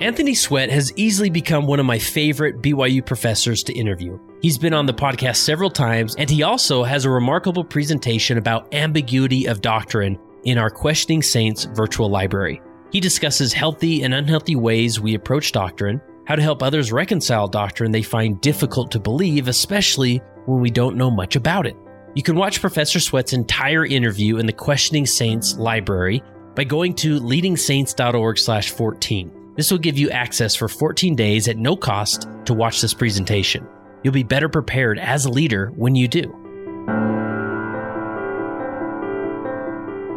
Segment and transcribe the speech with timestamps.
[0.00, 4.18] Anthony Sweat has easily become one of my favorite BYU professors to interview.
[4.42, 8.74] He's been on the podcast several times, and he also has a remarkable presentation about
[8.74, 12.60] ambiguity of doctrine in our Questioning Saints virtual library.
[12.90, 17.92] He discusses healthy and unhealthy ways we approach doctrine, how to help others reconcile doctrine
[17.92, 21.76] they find difficult to believe, especially when we don't know much about it.
[22.16, 26.20] You can watch Professor Sweat's entire interview in the Questioning Saints library
[26.56, 29.43] by going to leadingsaints.org/14.
[29.56, 33.66] This will give you access for 14 days at no cost to watch this presentation.
[34.02, 36.22] You'll be better prepared as a leader when you do.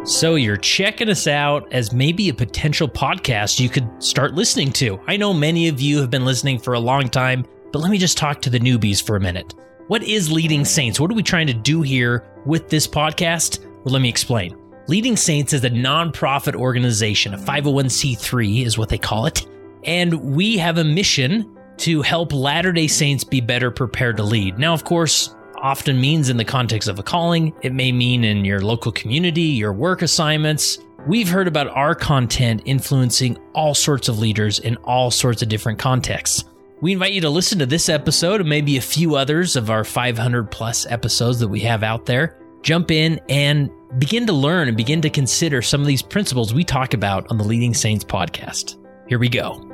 [0.04, 4.98] So, you're checking us out as maybe a potential podcast you could start listening to.
[5.06, 7.98] I know many of you have been listening for a long time, but let me
[7.98, 9.54] just talk to the newbies for a minute.
[9.88, 10.98] What is Leading Saints?
[10.98, 13.62] What are we trying to do here with this podcast?
[13.84, 14.56] Well, let me explain.
[14.88, 19.46] Leading Saints is a nonprofit organization, a 501c3 is what they call it.
[19.84, 24.58] And we have a mission to help Latter day Saints be better prepared to lead.
[24.58, 28.46] Now, of course, often means in the context of a calling, it may mean in
[28.46, 30.78] your local community, your work assignments.
[31.06, 35.78] We've heard about our content influencing all sorts of leaders in all sorts of different
[35.78, 36.44] contexts.
[36.80, 39.84] We invite you to listen to this episode and maybe a few others of our
[39.84, 42.38] 500 plus episodes that we have out there.
[42.62, 46.64] Jump in and begin to learn and begin to consider some of these principles we
[46.64, 48.76] talk about on the Leading Saints podcast.
[49.08, 49.64] Here we go.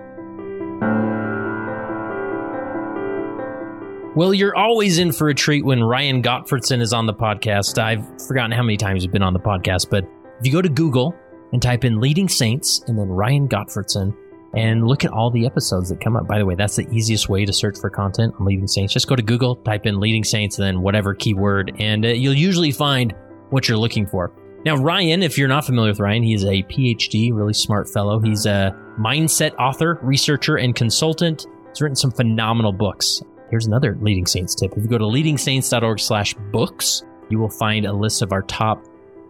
[4.16, 7.82] Well, you're always in for a treat when Ryan Gottfredson is on the podcast.
[7.82, 10.04] I've forgotten how many times he's been on the podcast, but
[10.38, 11.16] if you go to Google
[11.52, 14.16] and type in Leading Saints and then Ryan Gottfredson
[14.56, 16.26] and look at all the episodes that come up.
[16.26, 18.92] By the way, that's the easiest way to search for content on Leading Saints.
[18.92, 22.70] Just go to Google, type in Leading Saints, then whatever keyword, and uh, you'll usually
[22.70, 23.14] find
[23.50, 24.32] what you're looking for.
[24.64, 28.18] Now, Ryan, if you're not familiar with Ryan, he's a PhD, really smart fellow.
[28.18, 31.46] He's a mindset author, researcher, and consultant.
[31.68, 33.20] He's written some phenomenal books.
[33.50, 34.72] Here's another Leading Saints tip.
[34.76, 38.82] If you go to leadingsaints.org slash books, you will find a list of our top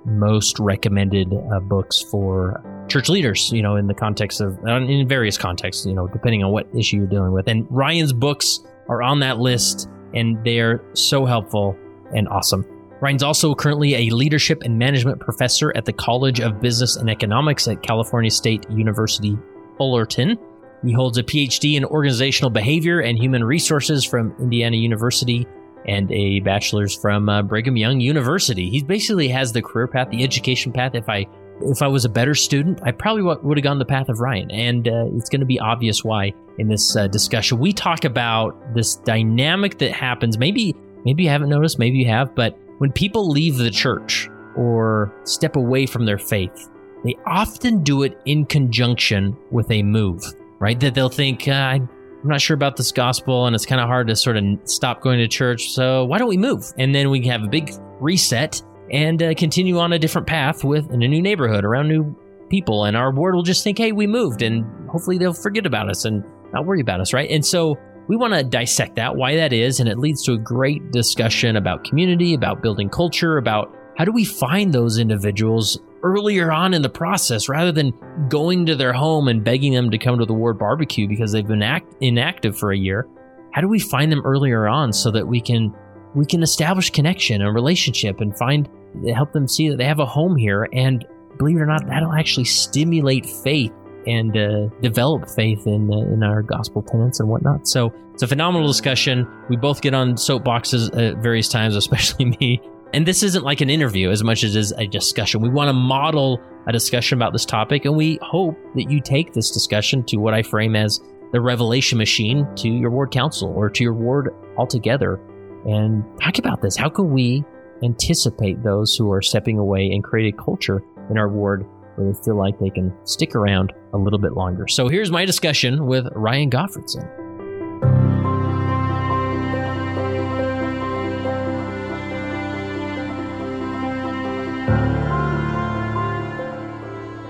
[0.04, 5.38] most recommended uh, books for church leaders, you know, in the context of, in various
[5.38, 7.48] contexts, you know, depending on what issue you're dealing with.
[7.48, 11.76] And Ryan's books are on that list and they're so helpful
[12.14, 12.66] and awesome.
[13.00, 17.66] Ryan's also currently a leadership and management professor at the College of Business and Economics
[17.68, 19.36] at California State University,
[19.76, 20.38] Fullerton.
[20.84, 25.46] He holds a PhD in organizational behavior and human resources from Indiana University
[25.86, 28.70] and a bachelor's from uh, Brigham Young University.
[28.70, 30.94] He basically has the career path, the education path.
[30.94, 31.26] If I
[31.62, 34.50] if I was a better student, I probably would have gone the path of Ryan,
[34.50, 37.59] and uh, it's going to be obvious why in this uh, discussion.
[37.59, 40.38] We talk about this dynamic that happens.
[40.38, 45.14] Maybe maybe you haven't noticed, maybe you have, but when people leave the church or
[45.25, 46.70] step away from their faith,
[47.04, 50.22] they often do it in conjunction with a move,
[50.59, 50.78] right?
[50.81, 51.88] That they'll think, uh, I'm
[52.25, 55.19] not sure about this gospel and it's kind of hard to sort of stop going
[55.19, 55.70] to church.
[55.70, 56.64] So why don't we move?
[56.78, 60.90] And then we have a big reset and uh, continue on a different path with
[60.90, 62.14] in a new neighborhood around new
[62.50, 62.84] people.
[62.84, 66.04] And our ward will just think, hey, we moved and hopefully they'll forget about us
[66.04, 66.22] and
[66.52, 67.30] not worry about us, right?
[67.30, 70.38] And so we want to dissect that, why that is, and it leads to a
[70.38, 76.52] great discussion about community, about building culture, about how do we find those individuals earlier
[76.52, 77.92] on in the process rather than
[78.28, 81.46] going to their home and begging them to come to the ward barbecue because they've
[81.46, 83.08] been act- inactive for a year.
[83.52, 85.74] How do we find them earlier on so that we can
[86.14, 88.69] we can establish connection and relationship and find
[89.14, 91.04] help them see that they have a home here and
[91.38, 93.72] believe it or not that'll actually stimulate faith
[94.06, 97.66] and uh, develop faith in uh, in our gospel tenets and whatnot.
[97.66, 99.26] So it's a phenomenal discussion.
[99.48, 102.60] We both get on soapboxes at various times, especially me.
[102.92, 105.41] And this isn't like an interview as much as it is a discussion.
[105.41, 109.32] We want to model a discussion about this topic, and we hope that you take
[109.32, 111.00] this discussion to what I frame as
[111.32, 115.20] the revelation machine to your ward council or to your ward altogether
[115.64, 116.76] and talk about this.
[116.76, 117.44] How can we
[117.82, 121.66] anticipate those who are stepping away and create a culture in our ward
[121.97, 124.66] where they feel like they can stick around a little bit longer.
[124.69, 127.08] So here's my discussion with Ryan Gottfredson.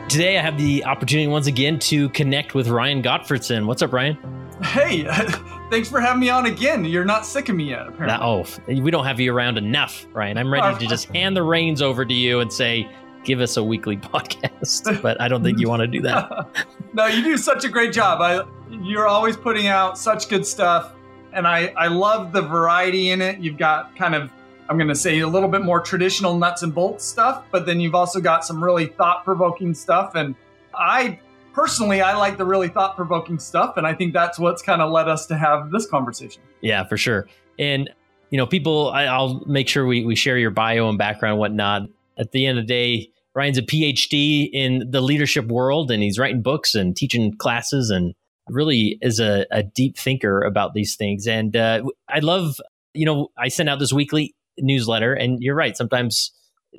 [0.09, 3.67] Today, I have the opportunity once again to connect with Ryan Gottfredson.
[3.67, 4.34] What's up, Ryan?
[4.63, 5.05] Hey,
[5.71, 6.85] thanks for having me on again.
[6.85, 8.07] You're not sick of me yet, apparently.
[8.07, 10.39] That, oh, we don't have you around enough, Ryan.
[10.39, 12.89] I'm ready oh, to just hand the reins over to you and say,
[13.25, 16.67] give us a weekly podcast, but I don't think you want to do that.
[16.93, 18.21] no, you do such a great job.
[18.21, 18.45] I
[18.83, 20.93] you're always putting out such good stuff
[21.33, 23.39] and I I love the variety in it.
[23.39, 24.31] You've got kind of
[24.69, 27.81] I'm going to say a little bit more traditional nuts and bolts stuff, but then
[27.81, 30.35] you've also got some really thought-provoking stuff and
[30.75, 31.21] I
[31.55, 33.77] personally, I like the really thought provoking stuff.
[33.77, 36.43] And I think that's what's kind of led us to have this conversation.
[36.61, 37.29] Yeah, for sure.
[37.59, 37.89] And,
[38.31, 41.41] you know, people, I, will make sure we, we share your bio and background and
[41.41, 41.83] whatnot.
[42.19, 46.19] At the end of the day, Ryan's a PhD in the leadership world and he's
[46.19, 48.15] writing books and teaching classes and
[48.49, 51.27] really is a, a deep thinker about these things.
[51.27, 52.61] And uh, I love,
[52.93, 55.77] you know, I send out this weekly newsletter and you're right.
[55.77, 56.33] Sometimes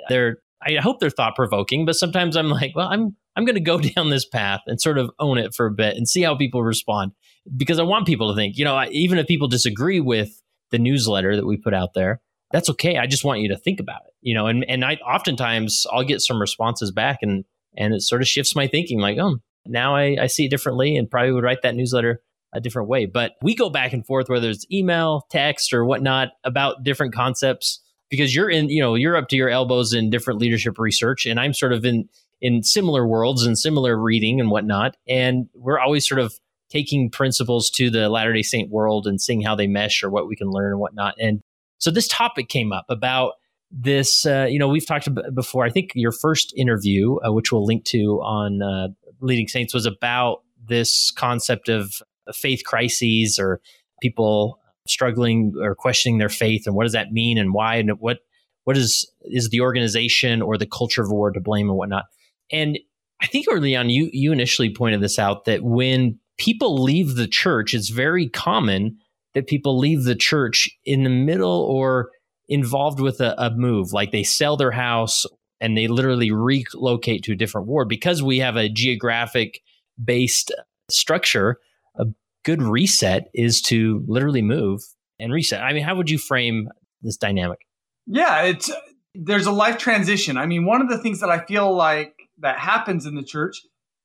[0.10, 3.62] they're, I hope they're thought provoking, but sometimes I'm like, well, I'm, I'm going to
[3.62, 6.36] go down this path and sort of own it for a bit and see how
[6.36, 7.12] people respond
[7.56, 10.42] because I want people to think, you know, even if people disagree with
[10.72, 12.22] the newsletter that we put out there,
[12.52, 12.98] that's okay.
[12.98, 16.04] I just want you to think about it, you know, and, and I oftentimes I'll
[16.04, 17.44] get some responses back and,
[17.78, 20.96] and it sort of shifts my thinking like, oh, now I, I see it differently
[20.96, 22.22] and probably would write that newsletter
[22.54, 23.06] a different way.
[23.06, 27.82] But we go back and forth, whether it's email, text, or whatnot, about different concepts
[28.10, 31.40] because you're in, you know, you're up to your elbows in different leadership research, and
[31.40, 32.08] I'm sort of in
[32.46, 34.96] in similar worlds and similar reading and whatnot.
[35.10, 36.36] And we're always sort of
[36.70, 40.28] taking principles to the Latter day Saint world and seeing how they mesh or what
[40.28, 41.16] we can learn and whatnot.
[41.20, 41.42] And
[41.80, 43.34] so this topic came up about
[43.72, 44.28] this.
[44.28, 45.66] Uh, you know, we've talked about before.
[45.66, 48.90] I think your first interview, uh, which we'll link to on uh,
[49.22, 51.96] Leading Saints, was about this concept of
[52.32, 53.60] faith crises or
[54.04, 58.20] people struggling or questioning their faith and what does that mean and why and what
[58.66, 62.06] what is is the organization or the culture of war to blame and whatnot.
[62.52, 62.80] And
[63.22, 67.28] I think early on you you initially pointed this out that when people leave the
[67.28, 68.98] church, it's very common
[69.34, 72.10] that people leave the church in the middle or
[72.48, 75.26] involved with a, a move, like they sell their house
[75.60, 79.62] and they literally relocate to a different ward because we have a geographic
[80.04, 80.54] based
[80.90, 81.58] structure.
[81.98, 82.06] A
[82.44, 84.82] good reset is to literally move
[85.20, 85.62] and reset.
[85.62, 86.70] I mean, how would you frame
[87.02, 87.60] this dynamic?
[88.08, 88.72] Yeah, it's
[89.16, 90.38] there's a life transition.
[90.38, 93.62] I mean, one of the things that I feel like that happens in the church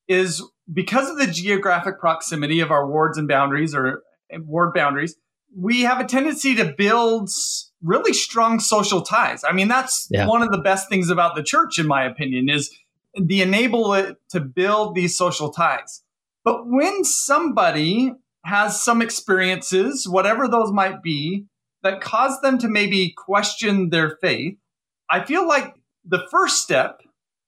[0.07, 5.15] is because of the geographic proximity of our wards and boundaries or eh, ward boundaries,
[5.55, 7.29] we have a tendency to build
[7.81, 9.43] really strong social ties.
[9.43, 10.27] I mean, that's yeah.
[10.27, 12.73] one of the best things about the church, in my opinion, is
[13.15, 16.03] the enable it to build these social ties.
[16.43, 18.13] But when somebody
[18.45, 21.45] has some experiences, whatever those might be,
[21.83, 24.57] that cause them to maybe question their faith,
[25.09, 25.75] I feel like
[26.05, 27.01] the first step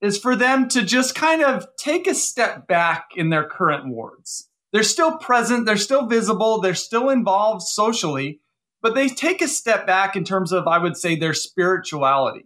[0.03, 4.49] is for them to just kind of take a step back in their current wards.
[4.73, 8.41] They're still present, they're still visible, they're still involved socially,
[8.81, 12.45] but they take a step back in terms of, I would say, their spirituality.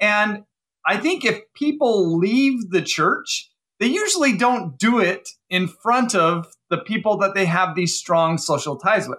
[0.00, 0.42] And
[0.84, 6.54] I think if people leave the church, they usually don't do it in front of
[6.70, 9.18] the people that they have these strong social ties with.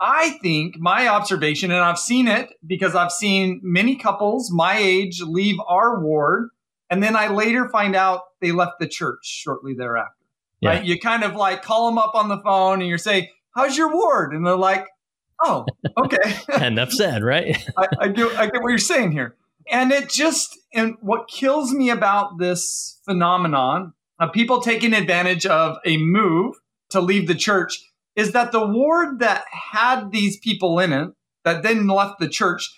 [0.00, 5.20] I think my observation, and I've seen it because I've seen many couples my age
[5.20, 6.48] leave our ward
[6.90, 10.12] and then I later find out they left the church shortly thereafter.
[10.60, 10.70] Yeah.
[10.70, 10.84] Right?
[10.84, 13.92] You kind of like call them up on the phone and you're saying, How's your
[13.92, 14.32] ward?
[14.32, 14.86] And they're like,
[15.40, 16.36] Oh, okay.
[16.66, 17.56] Enough said, right?
[17.76, 19.36] I, I, get, I get what you're saying here.
[19.70, 25.76] And it just, and what kills me about this phenomenon of people taking advantage of
[25.84, 26.56] a move
[26.90, 27.78] to leave the church
[28.16, 31.10] is that the ward that had these people in it
[31.44, 32.68] that then left the church,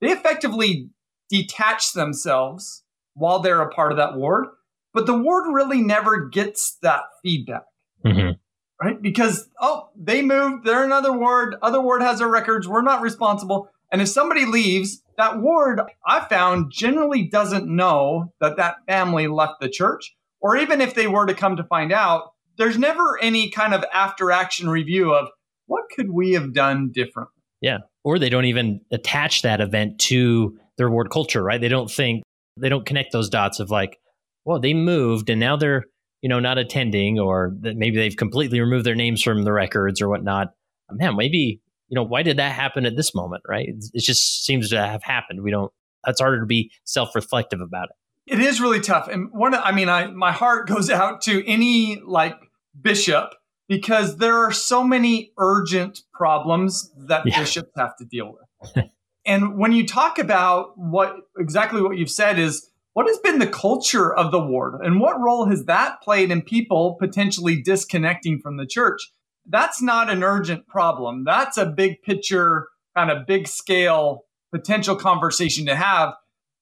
[0.00, 0.90] they effectively
[1.28, 2.82] detached themselves
[3.18, 4.46] while they're a part of that ward.
[4.94, 7.64] But the ward really never gets that feedback.
[8.04, 8.32] Mm-hmm.
[8.80, 9.02] Right?
[9.02, 13.68] Because, oh, they moved, they're another ward, other ward has their records, we're not responsible.
[13.90, 19.60] And if somebody leaves, that ward, I found, generally doesn't know that that family left
[19.60, 20.14] the church.
[20.40, 23.84] Or even if they were to come to find out, there's never any kind of
[23.92, 25.28] after action review of
[25.66, 27.34] what could we have done differently.
[27.60, 27.78] Yeah.
[28.04, 31.60] Or they don't even attach that event to their ward culture, right?
[31.60, 32.22] They don't think,
[32.60, 33.98] they don't connect those dots of like,
[34.44, 35.84] well, they moved and now they're,
[36.22, 40.00] you know, not attending or that maybe they've completely removed their names from the records
[40.00, 40.48] or whatnot.
[40.90, 43.68] Man, maybe, you know, why did that happen at this moment, right?
[43.92, 45.42] It just seems to have happened.
[45.42, 45.72] We don't,
[46.04, 48.32] that's harder to be self reflective about it.
[48.32, 49.08] It is really tough.
[49.08, 52.36] And one, I mean, I, my heart goes out to any like
[52.80, 53.34] bishop
[53.68, 57.38] because there are so many urgent problems that yeah.
[57.38, 58.84] bishops have to deal with.
[59.26, 63.46] And when you talk about what exactly what you've said is what has been the
[63.46, 68.56] culture of the ward and what role has that played in people potentially disconnecting from
[68.56, 69.00] the church?
[69.46, 71.24] That's not an urgent problem.
[71.24, 76.14] That's a big picture, kind of big scale potential conversation to have.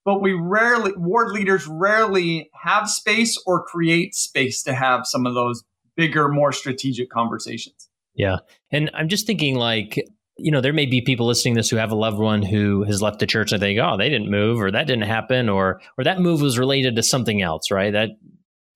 [0.04, 5.34] But we rarely, ward leaders rarely have space or create space to have some of
[5.34, 5.64] those
[5.96, 7.88] bigger, more strategic conversations.
[8.14, 8.36] Yeah.
[8.70, 9.98] And I'm just thinking like
[10.38, 12.82] you know, there may be people listening to this who have a loved one who
[12.84, 15.48] has left the church and they go, oh, they didn't move or that didn't happen
[15.48, 17.92] or or that move was related to something else, right?
[17.92, 18.10] That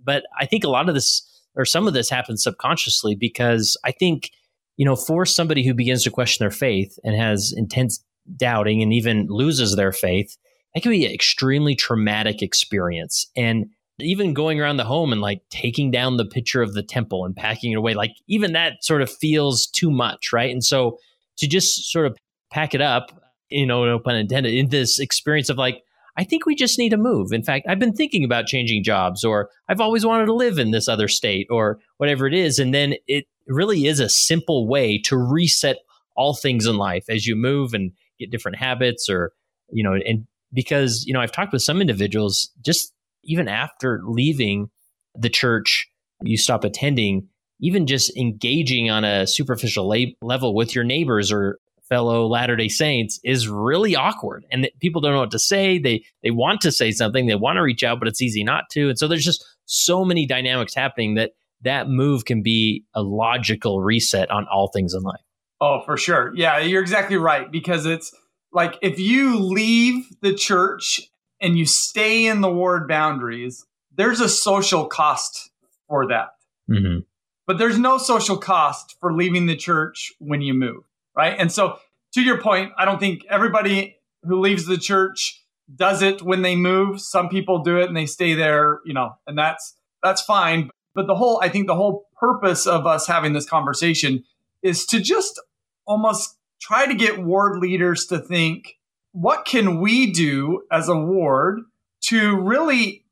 [0.03, 3.93] but I think a lot of this or some of this happens subconsciously because I
[3.93, 4.31] think,
[4.77, 8.03] you know, for somebody who begins to question their faith and has intense
[8.37, 10.37] doubting and even loses their faith,
[10.75, 13.31] that can be an extremely traumatic experience.
[13.37, 13.67] And
[13.99, 17.37] even going around the home and like taking down the picture of the temple and
[17.37, 20.51] packing it away, like even that sort of feels too much, right?
[20.51, 20.99] And so
[21.41, 22.17] to just sort of
[22.53, 23.11] pack it up,
[23.49, 25.83] you know, no pun intended, in this experience of like,
[26.17, 27.33] I think we just need to move.
[27.33, 30.71] In fact, I've been thinking about changing jobs, or I've always wanted to live in
[30.71, 32.59] this other state, or whatever it is.
[32.59, 35.79] And then it really is a simple way to reset
[36.17, 39.33] all things in life as you move and get different habits, or,
[39.71, 42.93] you know, and because, you know, I've talked with some individuals just
[43.23, 44.69] even after leaving
[45.15, 45.89] the church,
[46.23, 47.29] you stop attending,
[47.61, 53.49] even just engaging on a superficial level with your neighbors or fellow Latter-day Saints is
[53.49, 54.45] really awkward.
[54.51, 55.79] And people don't know what to say.
[55.79, 58.71] They they want to say something, they want to reach out, but it's easy not
[58.71, 58.89] to.
[58.89, 63.83] And so there's just so many dynamics happening that that move can be a logical
[63.83, 65.21] reset on all things in life.
[65.61, 66.33] Oh, for sure.
[66.35, 68.15] Yeah, you're exactly right because it's
[68.53, 71.03] like if you leave the church
[71.41, 75.51] and you stay in the ward boundaries, there's a social cost
[75.89, 76.29] for that.
[76.71, 77.01] Mm-hmm.
[77.47, 80.85] But there's no social cost for leaving the church when you move,
[81.17, 81.37] right?
[81.39, 81.79] And so,
[82.15, 85.43] to your point, I don't think everybody who leaves the church
[85.75, 87.01] does it when they move.
[87.01, 90.71] Some people do it and they stay there, you know, and that's that's fine.
[90.95, 94.25] But the whole, I think, the whole purpose of us having this conversation
[94.63, 95.41] is to just
[95.87, 98.77] almost try to get ward leaders to think
[99.13, 101.61] what can we do as a ward
[102.03, 103.05] to really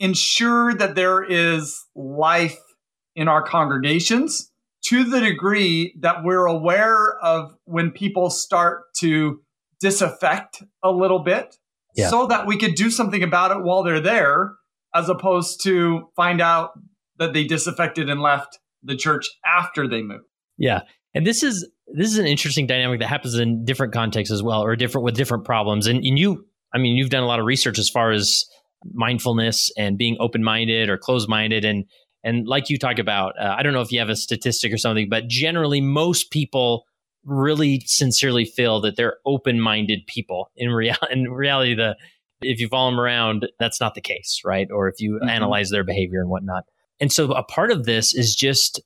[0.00, 2.58] ensure that there is life
[3.14, 4.50] in our congregations
[4.86, 9.40] to the degree that we're aware of when people start to
[9.80, 11.56] disaffect a little bit
[11.96, 12.10] yeah.
[12.10, 14.52] so that we could do something about it while they're there
[14.94, 16.70] as opposed to find out
[17.18, 20.24] that they disaffected and left the church after they moved.
[20.58, 20.82] Yeah.
[21.14, 24.62] And this is this is an interesting dynamic that happens in different contexts as well,
[24.62, 25.86] or different with different problems.
[25.86, 28.44] And, and you, I mean, you've done a lot of research as far as
[28.92, 31.84] mindfulness and being open minded or closed minded, and
[32.24, 34.78] and like you talk about, uh, I don't know if you have a statistic or
[34.78, 36.86] something, but generally most people
[37.24, 40.50] really sincerely feel that they're open minded people.
[40.56, 41.96] In real in reality, the
[42.40, 44.68] if you follow them around, that's not the case, right?
[44.70, 45.28] Or if you mm-hmm.
[45.28, 46.64] analyze their behavior and whatnot.
[47.00, 48.80] And so a part of this is just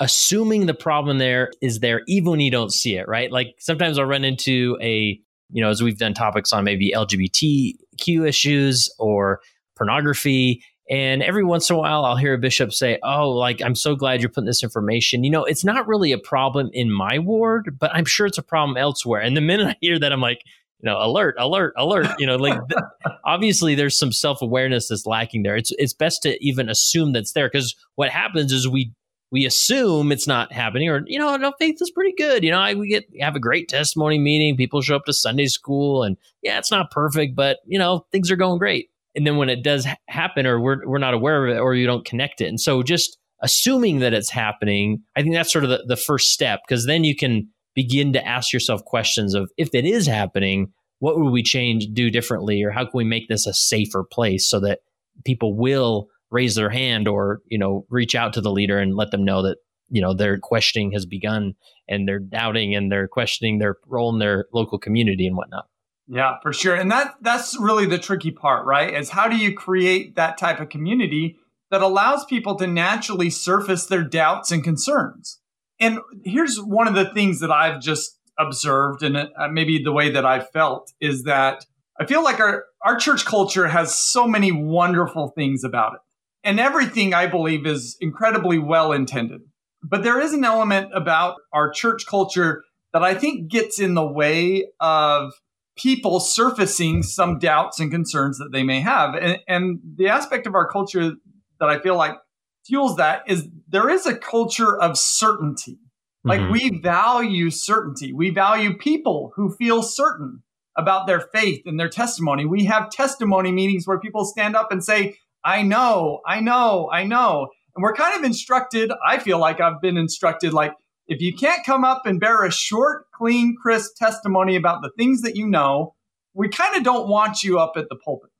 [0.00, 3.30] assuming the problem there is there even when you don't see it, right?
[3.30, 5.18] Like sometimes I'll run into a,
[5.50, 9.40] you know, as we've done topics on maybe LGBTQ issues or
[9.76, 10.62] pornography.
[10.92, 13.96] And every once in a while, I'll hear a bishop say, Oh, like, I'm so
[13.96, 15.24] glad you're putting this information.
[15.24, 18.42] You know, it's not really a problem in my ward, but I'm sure it's a
[18.42, 19.22] problem elsewhere.
[19.22, 20.42] And the minute I hear that, I'm like,
[20.80, 22.08] you know, alert, alert, alert.
[22.18, 22.82] You know, like th-
[23.24, 25.56] obviously there's some self awareness that's lacking there.
[25.56, 28.92] It's it's best to even assume that's there because what happens is we
[29.30, 32.58] we assume it's not happening or you know no faith is pretty good you know
[32.58, 36.18] I, we get have a great testimony meeting people show up to sunday school and
[36.42, 39.62] yeah it's not perfect but you know things are going great and then when it
[39.62, 42.46] does happen or we're, we're not aware of it or you don't connect it.
[42.46, 46.30] And so just assuming that it's happening i think that's sort of the, the first
[46.30, 50.72] step because then you can begin to ask yourself questions of if it is happening
[51.00, 54.48] what would we change do differently or how can we make this a safer place
[54.48, 54.80] so that
[55.24, 59.10] people will raise their hand or you know reach out to the leader and let
[59.10, 61.52] them know that you know their questioning has begun
[61.88, 65.64] and they're doubting and they're questioning their role in their local community and whatnot
[66.12, 66.74] yeah for sure.
[66.74, 70.60] And that that's really the tricky part right is how do you create that type
[70.60, 71.38] of community
[71.70, 75.40] that allows people to naturally surface their doubts and concerns?
[75.80, 80.10] And here's one of the things that i've just observed and uh, maybe the way
[80.10, 81.66] that i've felt is that
[82.00, 86.00] i feel like our our church culture has so many wonderful things about it.
[86.44, 89.42] And everything I believe is incredibly well intended.
[89.82, 94.06] But there is an element about our church culture that I think gets in the
[94.06, 95.32] way of
[95.82, 99.14] people surfacing some doubts and concerns that they may have.
[99.14, 101.12] And, and the aspect of our culture
[101.58, 102.16] that I feel like
[102.64, 105.78] fuels that is there is a culture of certainty.
[106.24, 106.52] Like mm-hmm.
[106.52, 108.12] we value certainty.
[108.12, 110.42] We value people who feel certain
[110.76, 112.46] about their faith and their testimony.
[112.46, 117.04] We have testimony meetings where people stand up and say, I know, I know, I
[117.04, 117.48] know.
[117.74, 120.72] And we're kind of instructed, I feel like I've been instructed, like,
[121.06, 125.22] if you can't come up and bear a short, clean, crisp testimony about the things
[125.22, 125.94] that you know,
[126.34, 128.30] we kind of don't want you up at the pulpit.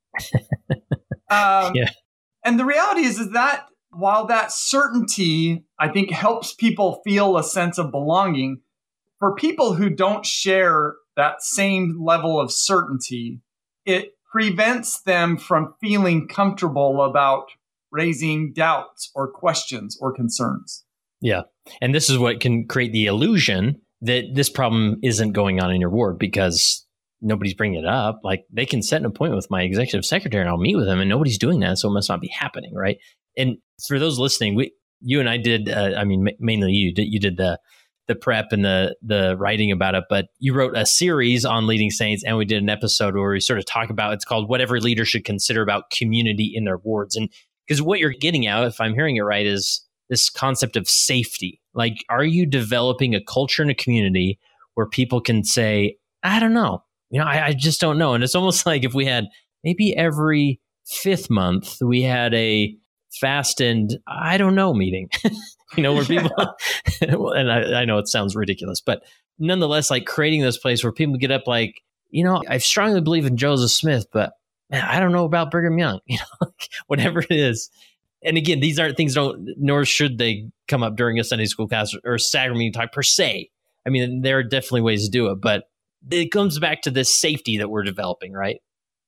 [1.29, 1.89] um, yeah.
[2.43, 7.43] And the reality is, is that while that certainty, I think, helps people feel a
[7.43, 8.61] sense of belonging,
[9.19, 13.39] for people who don't share that same level of certainty,
[13.85, 17.45] it prevents them from feeling comfortable about
[17.91, 20.83] raising doubts or questions or concerns.
[21.21, 21.43] Yeah.
[21.81, 25.79] And this is what can create the illusion that this problem isn't going on in
[25.79, 26.85] your ward because
[27.21, 28.19] nobody's bringing it up.
[28.23, 30.99] Like they can set an appointment with my executive secretary and I'll meet with them,
[30.99, 31.77] and nobody's doing that.
[31.77, 32.73] So it must not be happening.
[32.75, 32.97] Right.
[33.37, 37.07] And for those listening, we, you and I did, uh, I mean, mainly you did,
[37.09, 37.59] you did the,
[38.07, 41.89] the prep and the the writing about it, but you wrote a series on leading
[41.89, 44.59] saints, and we did an episode where we sort of talk about it's called "What
[44.59, 47.29] Every Leader Should Consider About Community in Their Wards," and
[47.65, 51.61] because what you're getting at, if I'm hearing it right, is this concept of safety.
[51.73, 54.39] Like, are you developing a culture and a community
[54.75, 58.23] where people can say, "I don't know," you know, I, I just don't know, and
[58.23, 59.25] it's almost like if we had
[59.63, 62.75] maybe every fifth month we had a
[63.19, 65.09] fast and I don't know meeting,
[65.77, 66.31] you know, where people,
[67.01, 69.03] and I, I know it sounds ridiculous, but
[69.39, 73.25] nonetheless, like creating this place where people get up, like, you know, I strongly believe
[73.25, 74.33] in Joseph Smith, but
[74.69, 76.51] man, I don't know about Brigham Young, you know,
[76.87, 77.69] whatever it is.
[78.25, 81.67] And again, these aren't things don't, nor should they come up during a Sunday school
[81.67, 83.49] class or sacrament meeting type per se.
[83.85, 85.65] I mean, there are definitely ways to do it, but
[86.09, 88.57] it comes back to this safety that we're developing, right?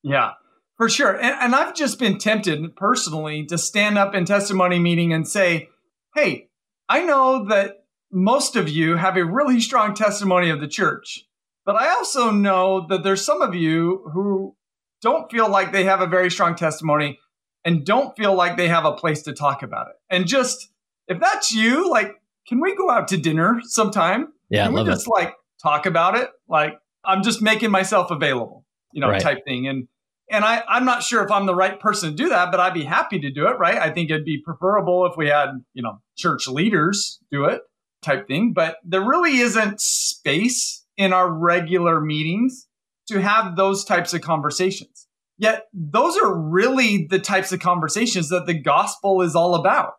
[0.04, 0.32] Yeah.
[0.78, 1.16] For sure.
[1.16, 5.70] And, and, I've just been tempted personally to stand up in testimony meeting and say,
[6.16, 6.50] hey,
[6.90, 11.26] I know that most of you have a really strong testimony of the church,
[11.66, 14.56] but I also know that there's some of you who
[15.02, 17.20] don't feel like they have a very strong testimony
[17.66, 19.96] and don't feel like they have a place to talk about it.
[20.10, 20.70] And just,
[21.08, 22.14] if that's you, like,
[22.48, 24.28] can we go out to dinner sometime?
[24.50, 25.10] Yeah, can we just it.
[25.10, 26.30] like talk about it?
[26.48, 29.22] Like, I'm just making myself available, you know, right.
[29.22, 29.68] type thing.
[29.68, 29.88] And
[30.32, 32.74] and I, I'm not sure if I'm the right person to do that, but I'd
[32.74, 33.78] be happy to do it, right?
[33.78, 37.62] I think it'd be preferable if we had, you know, church leaders do it
[38.02, 38.54] type thing.
[38.54, 42.68] But there really isn't space in our regular meetings
[43.08, 45.05] to have those types of conversations.
[45.38, 49.94] Yet those are really the types of conversations that the gospel is all about,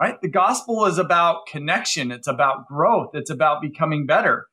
[0.00, 0.20] right?
[0.22, 2.12] The gospel is about connection.
[2.12, 3.10] It's about growth.
[3.14, 4.46] It's about becoming better.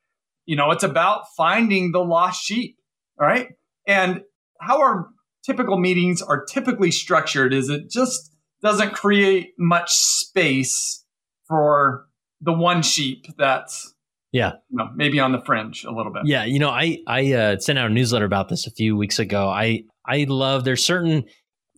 [0.46, 2.76] You know, it's about finding the lost sheep,
[3.20, 3.48] all right?
[3.86, 4.22] And
[4.60, 5.08] how our
[5.44, 11.04] typical meetings are typically structured is it just doesn't create much space
[11.46, 12.06] for
[12.40, 13.94] the one sheep that's
[14.32, 17.32] yeah you know, maybe on the fringe a little bit yeah you know i i
[17.32, 20.84] uh, sent out a newsletter about this a few weeks ago i i love there's
[20.84, 21.24] certain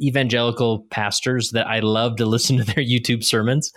[0.00, 3.72] evangelical pastors that i love to listen to their youtube sermons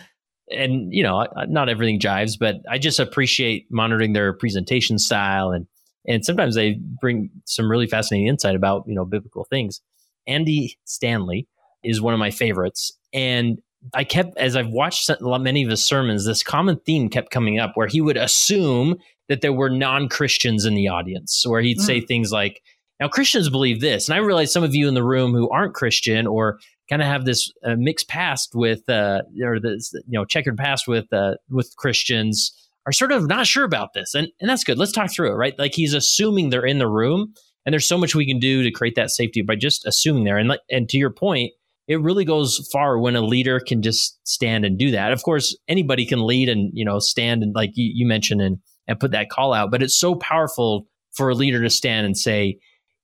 [0.52, 5.68] and you know not everything jives but i just appreciate monitoring their presentation style and
[6.08, 9.82] and sometimes they bring some really fascinating insight about you know biblical things.
[10.28, 11.48] Andy Stanley
[11.84, 13.60] is one of my favorites, and
[13.94, 17.72] I kept as I've watched many of his sermons, this common theme kept coming up
[17.76, 21.82] where he would assume that there were non Christians in the audience, where he'd mm.
[21.82, 22.62] say things like,
[23.00, 25.74] "Now Christians believe this," and I realize some of you in the room who aren't
[25.74, 26.60] Christian or
[26.90, 30.88] kind of have this uh, mixed past with uh, or this you know checkered past
[30.88, 32.54] with uh, with Christians
[32.86, 34.16] are sort of not sure about this.
[34.16, 34.80] And, and that's good.
[34.80, 35.58] Let's talk through it, right?
[35.60, 37.34] Like he's assuming they're in the room
[37.66, 40.38] and there's so much we can do to create that safety by just assuming there.
[40.38, 41.52] And, and to your point,
[41.88, 45.12] it really goes far when a leader can just stand and do that.
[45.12, 48.58] Of course, anybody can lead and, you know, stand and like you, you mentioned and,
[48.88, 52.18] and put that call out, but it's so powerful for a leader to stand and
[52.18, 52.58] say,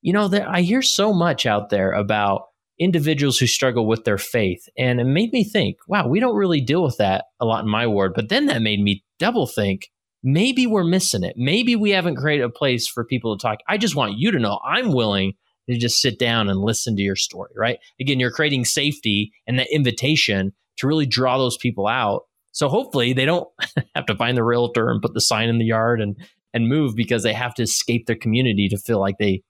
[0.05, 2.43] you know, I hear so much out there about
[2.79, 4.69] individuals who struggle with their faith.
[4.77, 7.71] And it made me think, wow, we don't really deal with that a lot in
[7.71, 8.13] my ward.
[8.13, 9.89] But then that made me double think
[10.21, 11.33] maybe we're missing it.
[11.37, 13.57] Maybe we haven't created a place for people to talk.
[13.67, 15.33] I just want you to know I'm willing
[15.67, 17.79] to just sit down and listen to your story, right?
[17.99, 22.25] Again, you're creating safety and that invitation to really draw those people out.
[22.51, 23.47] So hopefully they don't
[23.95, 26.15] have to find the realtor and put the sign in the yard and
[26.53, 29.41] and move because they have to escape their community to feel like they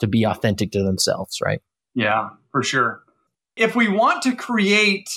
[0.00, 1.60] to be authentic to themselves, right?
[1.94, 3.02] Yeah, for sure.
[3.56, 5.08] If we want to create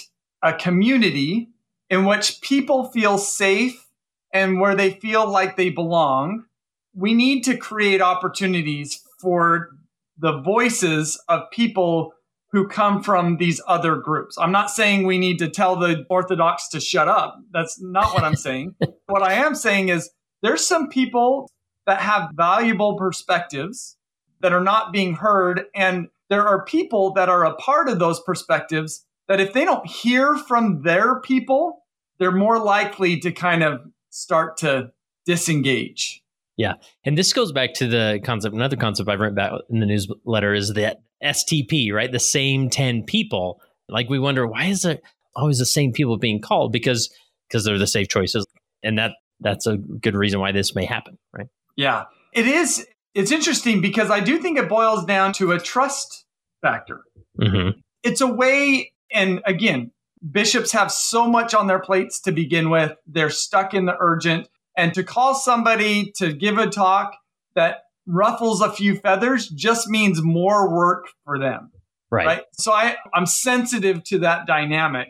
[0.44, 1.50] a community
[1.90, 3.88] in which people feel safe
[4.34, 6.46] and where they feel like they belong,
[6.94, 9.70] we need to create opportunities for
[10.18, 12.14] the voices of people
[12.52, 14.38] who come from these other groups.
[14.38, 17.38] I'm not saying we need to tell the Orthodox to shut up.
[17.52, 18.76] That's not what I'm saying.
[19.08, 20.10] what I am saying is
[20.42, 21.50] there's some people
[21.86, 23.97] that have valuable perspectives
[24.42, 25.66] that are not being heard.
[25.76, 29.86] And there are people that are a part of those perspectives that if they don't
[29.88, 31.84] hear from their people,
[32.20, 34.92] they're more likely to kind of start to
[35.26, 36.22] disengage.
[36.56, 36.74] Yeah.
[37.04, 40.54] And this goes back to the concept, another concept I've written about in the newsletter
[40.54, 42.12] is that STP, right?
[42.12, 43.62] The same 10 people.
[43.90, 45.04] Like we wonder, why is it
[45.36, 46.72] always the same people being called?
[46.72, 47.10] Because
[47.48, 48.46] because they're the safe choices.
[48.84, 51.48] And that that's a good reason why this may happen, right?
[51.76, 52.06] Yeah.
[52.34, 52.86] It is
[53.18, 56.26] it's interesting because I do think it boils down to a trust
[56.62, 57.02] factor.
[57.42, 57.80] Mm-hmm.
[58.04, 59.92] It's a way, and again,
[60.32, 62.96] bishops have so much on their plates to begin with.
[63.08, 64.48] They're stuck in the urgent.
[64.78, 67.18] And to call somebody to give a talk
[67.56, 71.72] that ruffles a few feathers just means more work for them.
[72.12, 72.28] Right.
[72.28, 72.44] right?
[72.54, 75.10] So I, I'm sensitive to that dynamic,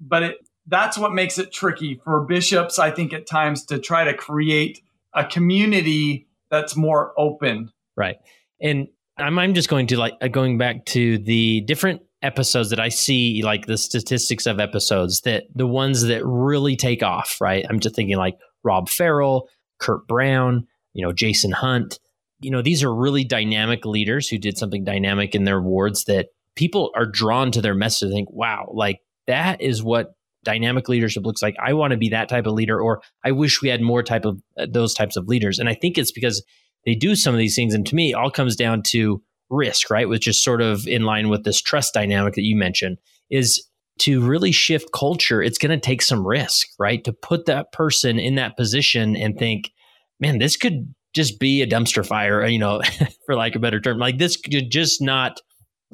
[0.00, 0.36] but it,
[0.66, 4.80] that's what makes it tricky for bishops, I think, at times to try to create
[5.12, 7.70] a community that's more open.
[7.96, 8.16] Right.
[8.60, 8.86] And
[9.18, 12.88] I'm, I'm just going to like uh, going back to the different episodes that I
[12.88, 17.66] see, like the statistics of episodes that the ones that really take off, right?
[17.68, 19.48] I'm just thinking like Rob Farrell,
[19.80, 21.98] Kurt Brown, you know, Jason Hunt.
[22.40, 26.28] You know, these are really dynamic leaders who did something dynamic in their wards that
[26.54, 31.24] people are drawn to their message and think, wow, like that is what dynamic leadership
[31.24, 31.54] looks like.
[31.62, 34.24] I want to be that type of leader, or I wish we had more type
[34.24, 35.58] of uh, those types of leaders.
[35.58, 36.42] And I think it's because
[36.84, 37.74] they do some of these things.
[37.74, 40.08] And to me, all comes down to risk, right?
[40.08, 42.98] Which is sort of in line with this trust dynamic that you mentioned
[43.30, 43.66] is
[44.00, 47.04] to really shift culture, it's going to take some risk, right?
[47.04, 49.70] To put that person in that position and think,
[50.18, 52.80] man, this could just be a dumpster fire, you know,
[53.26, 53.98] for like a better term.
[53.98, 55.40] Like this could just not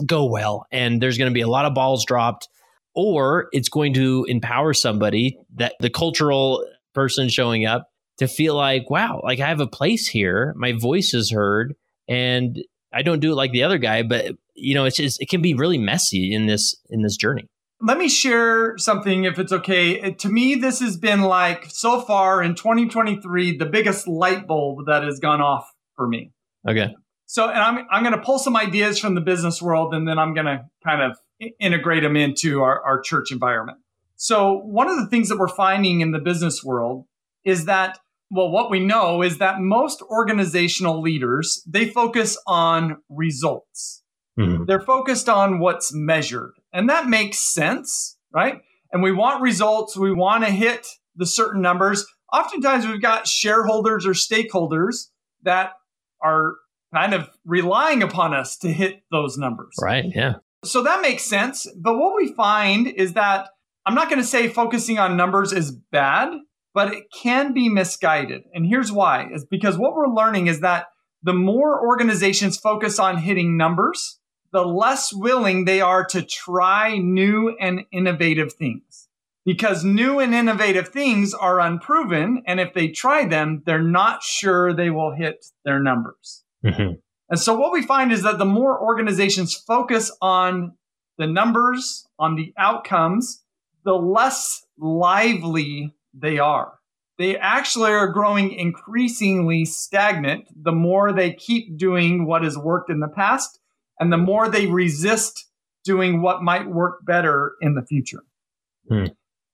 [0.07, 0.67] go well.
[0.71, 2.49] And there's going to be a lot of balls dropped,
[2.95, 8.91] or it's going to empower somebody that the cultural person showing up to feel like,
[8.91, 10.53] wow, like I have a place here.
[10.57, 11.75] My voice is heard.
[12.09, 12.59] And
[12.93, 15.43] I don't do it like the other guy, but you know, it's just, it can
[15.43, 17.47] be really messy in this, in this journey.
[17.81, 20.13] Let me share something if it's okay.
[20.13, 25.05] To me, this has been like so far in 2023, the biggest light bulb that
[25.05, 26.33] has gone off for me.
[26.69, 26.93] Okay.
[27.27, 30.19] So, and I'm, I'm going to pull some ideas from the business world and then
[30.19, 31.19] I'm going to kind of
[31.61, 33.79] integrate them into our, our church environment.
[34.17, 37.07] So, one of the things that we're finding in the business world
[37.45, 37.99] is that
[38.31, 44.03] well, what we know is that most organizational leaders, they focus on results.
[44.39, 44.65] Mm-hmm.
[44.67, 46.53] They're focused on what's measured.
[46.73, 48.61] And that makes sense, right?
[48.93, 49.97] And we want results.
[49.97, 52.07] We want to hit the certain numbers.
[52.33, 55.07] Oftentimes we've got shareholders or stakeholders
[55.43, 55.73] that
[56.23, 56.55] are
[56.95, 59.75] kind of relying upon us to hit those numbers.
[59.81, 60.05] Right.
[60.15, 60.35] Yeah.
[60.65, 61.67] So that makes sense.
[61.77, 63.49] But what we find is that
[63.87, 66.31] I'm not going to say focusing on numbers is bad,
[66.75, 68.43] but it can be misguided.
[68.53, 70.87] And here's why is because what we're learning is that
[71.23, 74.21] the more organizations focus on hitting numbers,
[74.53, 79.09] the less willing they are to try new and innovative things.
[79.45, 82.43] Because new and innovative things are unproven.
[82.47, 86.45] And if they try them, they're not sure they will hit their numbers.
[86.65, 86.99] Mm-hmm.
[87.31, 90.73] And so what we find is that the more organizations focus on
[91.19, 93.43] the numbers, on the outcomes,
[93.85, 96.75] the less lively they are.
[97.19, 103.01] They actually are growing increasingly stagnant the more they keep doing what has worked in
[103.01, 103.59] the past
[103.99, 105.47] and the more they resist
[105.85, 108.23] doing what might work better in the future.
[108.89, 109.07] Hmm.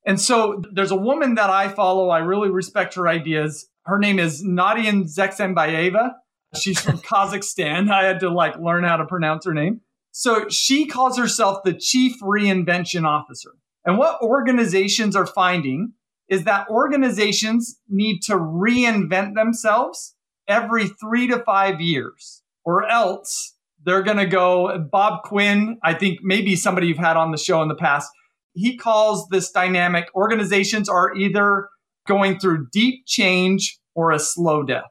[0.04, 2.10] And so there's a woman that I follow.
[2.10, 3.66] I really respect her ideas.
[3.84, 6.14] Her name is Nadya Zhexembayeva.
[6.56, 7.90] She's from Kazakhstan.
[7.90, 9.80] I had to like learn how to pronounce her name.
[10.12, 13.50] So she calls herself the chief reinvention officer.
[13.84, 15.92] And what organizations are finding
[16.28, 20.14] is that organizations need to reinvent themselves
[20.48, 24.78] every three to five years, or else they're going to go.
[24.90, 28.10] Bob Quinn, I think maybe somebody you've had on the show in the past,
[28.54, 31.68] he calls this dynamic organizations are either
[32.06, 34.84] going through deep change or a slow death.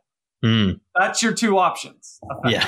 [0.43, 0.79] Mm.
[0.97, 2.19] That's your two options.
[2.45, 2.67] Yeah.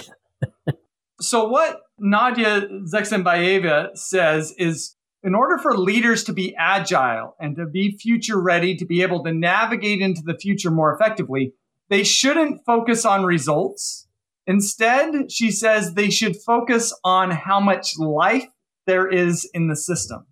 [1.22, 7.66] so, what Nadya Zhexembayeva says is in order for leaders to be agile and to
[7.66, 11.54] be future ready, to be able to navigate into the future more effectively,
[11.90, 14.08] they shouldn't focus on results.
[14.48, 18.46] Instead, she says they should focus on how much life
[18.86, 20.26] there is in the system.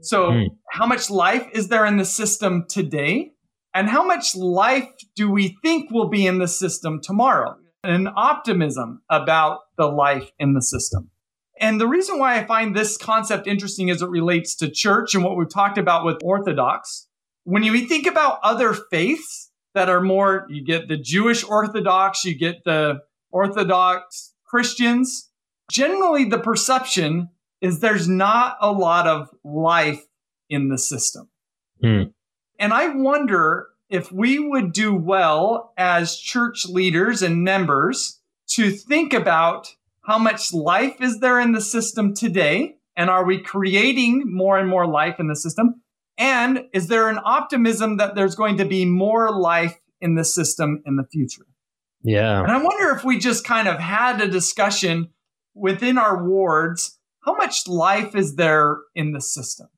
[0.00, 0.46] So, mm.
[0.70, 3.32] how much life is there in the system today?
[3.74, 7.56] And how much life do we think will be in the system tomorrow?
[7.84, 11.10] An optimism about the life in the system.
[11.58, 15.24] And the reason why I find this concept interesting as it relates to church and
[15.24, 17.08] what we've talked about with Orthodox,
[17.44, 22.36] when you think about other faiths that are more, you get the Jewish Orthodox, you
[22.36, 25.30] get the Orthodox Christians,
[25.70, 27.30] generally the perception
[27.60, 30.04] is there's not a lot of life
[30.50, 31.28] in the system.
[31.82, 32.02] Hmm.
[32.58, 39.12] And I wonder if we would do well as church leaders and members to think
[39.12, 42.76] about how much life is there in the system today?
[42.96, 45.82] And are we creating more and more life in the system?
[46.18, 50.82] And is there an optimism that there's going to be more life in the system
[50.84, 51.46] in the future?
[52.02, 52.42] Yeah.
[52.42, 55.10] And I wonder if we just kind of had a discussion
[55.54, 59.68] within our wards how much life is there in the system?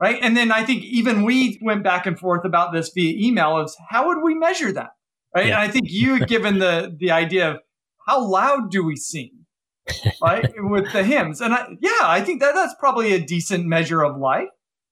[0.00, 0.18] Right?
[0.22, 3.72] And then I think even we went back and forth about this via email of
[3.90, 4.90] how would we measure that,
[5.34, 5.46] right?
[5.46, 5.60] Yeah.
[5.60, 7.58] And I think you had given the the idea of
[8.06, 9.30] how loud do we sing,
[10.22, 14.02] right, with the hymns, and I, yeah, I think that that's probably a decent measure
[14.02, 14.48] of life,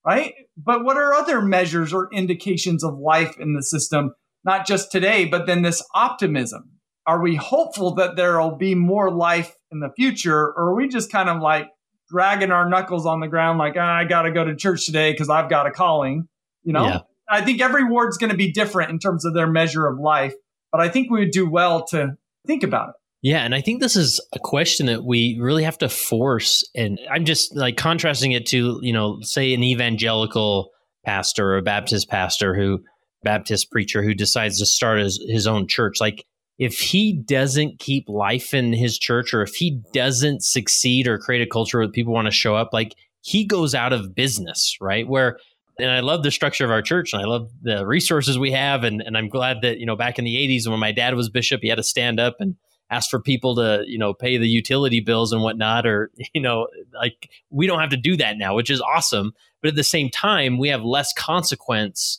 [0.06, 0.34] right?
[0.56, 4.12] But what are other measures or indications of life in the system?
[4.44, 6.72] Not just today, but then this optimism.
[7.06, 10.88] Are we hopeful that there will be more life in the future, or are we
[10.88, 11.68] just kind of like
[12.10, 15.12] dragging our knuckles on the ground like, ah, I got to go to church today
[15.12, 16.28] because I've got a calling.
[16.64, 16.98] You know, yeah.
[17.28, 20.34] I think every ward's going to be different in terms of their measure of life,
[20.72, 22.16] but I think we would do well to
[22.46, 22.94] think about it.
[23.20, 26.64] Yeah, and I think this is a question that we really have to force.
[26.76, 30.70] And I'm just like contrasting it to, you know, say an evangelical
[31.04, 32.80] pastor or a Baptist pastor who,
[33.24, 36.00] Baptist preacher who decides to start his, his own church.
[36.00, 36.24] Like
[36.58, 41.40] if he doesn't keep life in his church or if he doesn't succeed or create
[41.42, 45.06] a culture where people want to show up, like he goes out of business, right?
[45.06, 45.38] Where
[45.78, 48.82] and I love the structure of our church and I love the resources we have.
[48.82, 51.28] And, and I'm glad that, you know, back in the 80s when my dad was
[51.28, 52.56] bishop, he had to stand up and
[52.90, 55.86] ask for people to, you know, pay the utility bills and whatnot.
[55.86, 59.32] Or, you know, like we don't have to do that now, which is awesome.
[59.62, 62.18] But at the same time, we have less consequence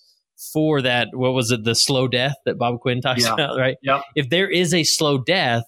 [0.53, 3.33] for that what was it the slow death that bob quinn talks yeah.
[3.33, 5.63] about right yeah if there is a slow death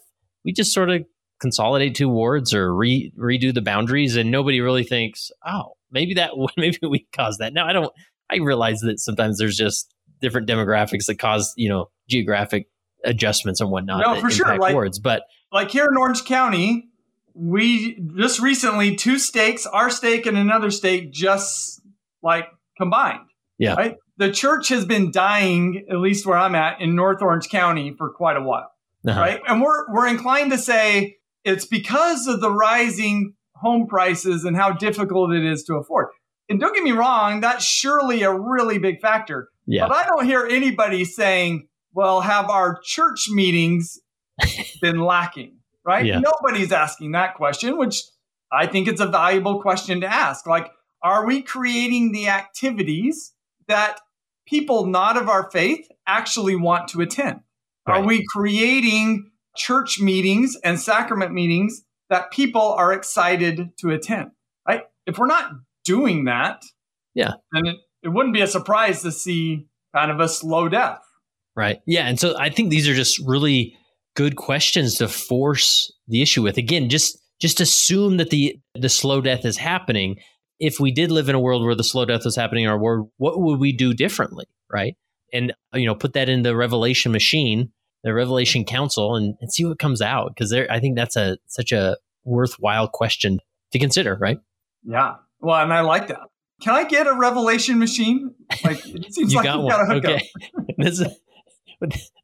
[0.45, 1.03] we just sort of
[1.41, 6.31] consolidate two wards or re- redo the boundaries and nobody really thinks oh maybe that
[6.57, 7.91] maybe we caused that now i don't
[8.29, 12.67] i realize that sometimes there's just different demographics that cause you know geographic
[13.03, 14.57] adjustments and whatnot no, for sure.
[14.57, 16.87] like, wards but like here in orange county
[17.33, 21.81] we just recently two stakes our stake and another stake just
[22.21, 23.25] like combined
[23.57, 27.49] yeah right the church has been dying, at least where I'm at in North Orange
[27.49, 28.71] County for quite a while.
[29.07, 29.19] Uh-huh.
[29.19, 29.41] Right.
[29.47, 34.73] And we're, we're inclined to say it's because of the rising home prices and how
[34.73, 36.09] difficult it is to afford.
[36.49, 39.49] And don't get me wrong, that's surely a really big factor.
[39.65, 39.87] Yeah.
[39.87, 43.97] But I don't hear anybody saying, well, have our church meetings
[44.81, 45.55] been lacking?
[45.83, 46.05] Right?
[46.05, 46.19] Yeah.
[46.19, 48.03] Nobody's asking that question, which
[48.51, 50.45] I think it's a valuable question to ask.
[50.45, 50.69] Like,
[51.01, 53.33] are we creating the activities
[53.67, 53.99] that
[54.45, 57.41] people not of our faith actually want to attend?
[57.87, 57.97] Right.
[57.97, 64.31] Are we creating church meetings and sacrament meetings that people are excited to attend?
[64.67, 64.83] Right?
[65.05, 65.51] If we're not
[65.83, 66.63] doing that,
[67.13, 71.01] yeah, then it, it wouldn't be a surprise to see kind of a slow death.
[71.55, 71.81] Right.
[71.85, 72.07] Yeah.
[72.07, 73.75] And so I think these are just really
[74.15, 76.57] good questions to force the issue with.
[76.57, 80.17] Again, just just assume that the the slow death is happening
[80.61, 82.77] if we did live in a world where the slow death was happening in our
[82.77, 84.45] world, what would we do differently?
[84.71, 84.95] Right.
[85.33, 87.71] And, you know, put that in the revelation machine,
[88.03, 90.35] the revelation council and, and see what comes out.
[90.37, 93.39] Cause there, I think that's a, such a worthwhile question
[93.71, 94.15] to consider.
[94.15, 94.39] Right.
[94.83, 95.15] Yeah.
[95.39, 96.19] Well, and I like that.
[96.61, 98.35] Can I get a revelation machine?
[98.63, 99.91] Like it seems like you like got you one.
[99.97, 100.29] okay.
[100.77, 101.11] and that's, a,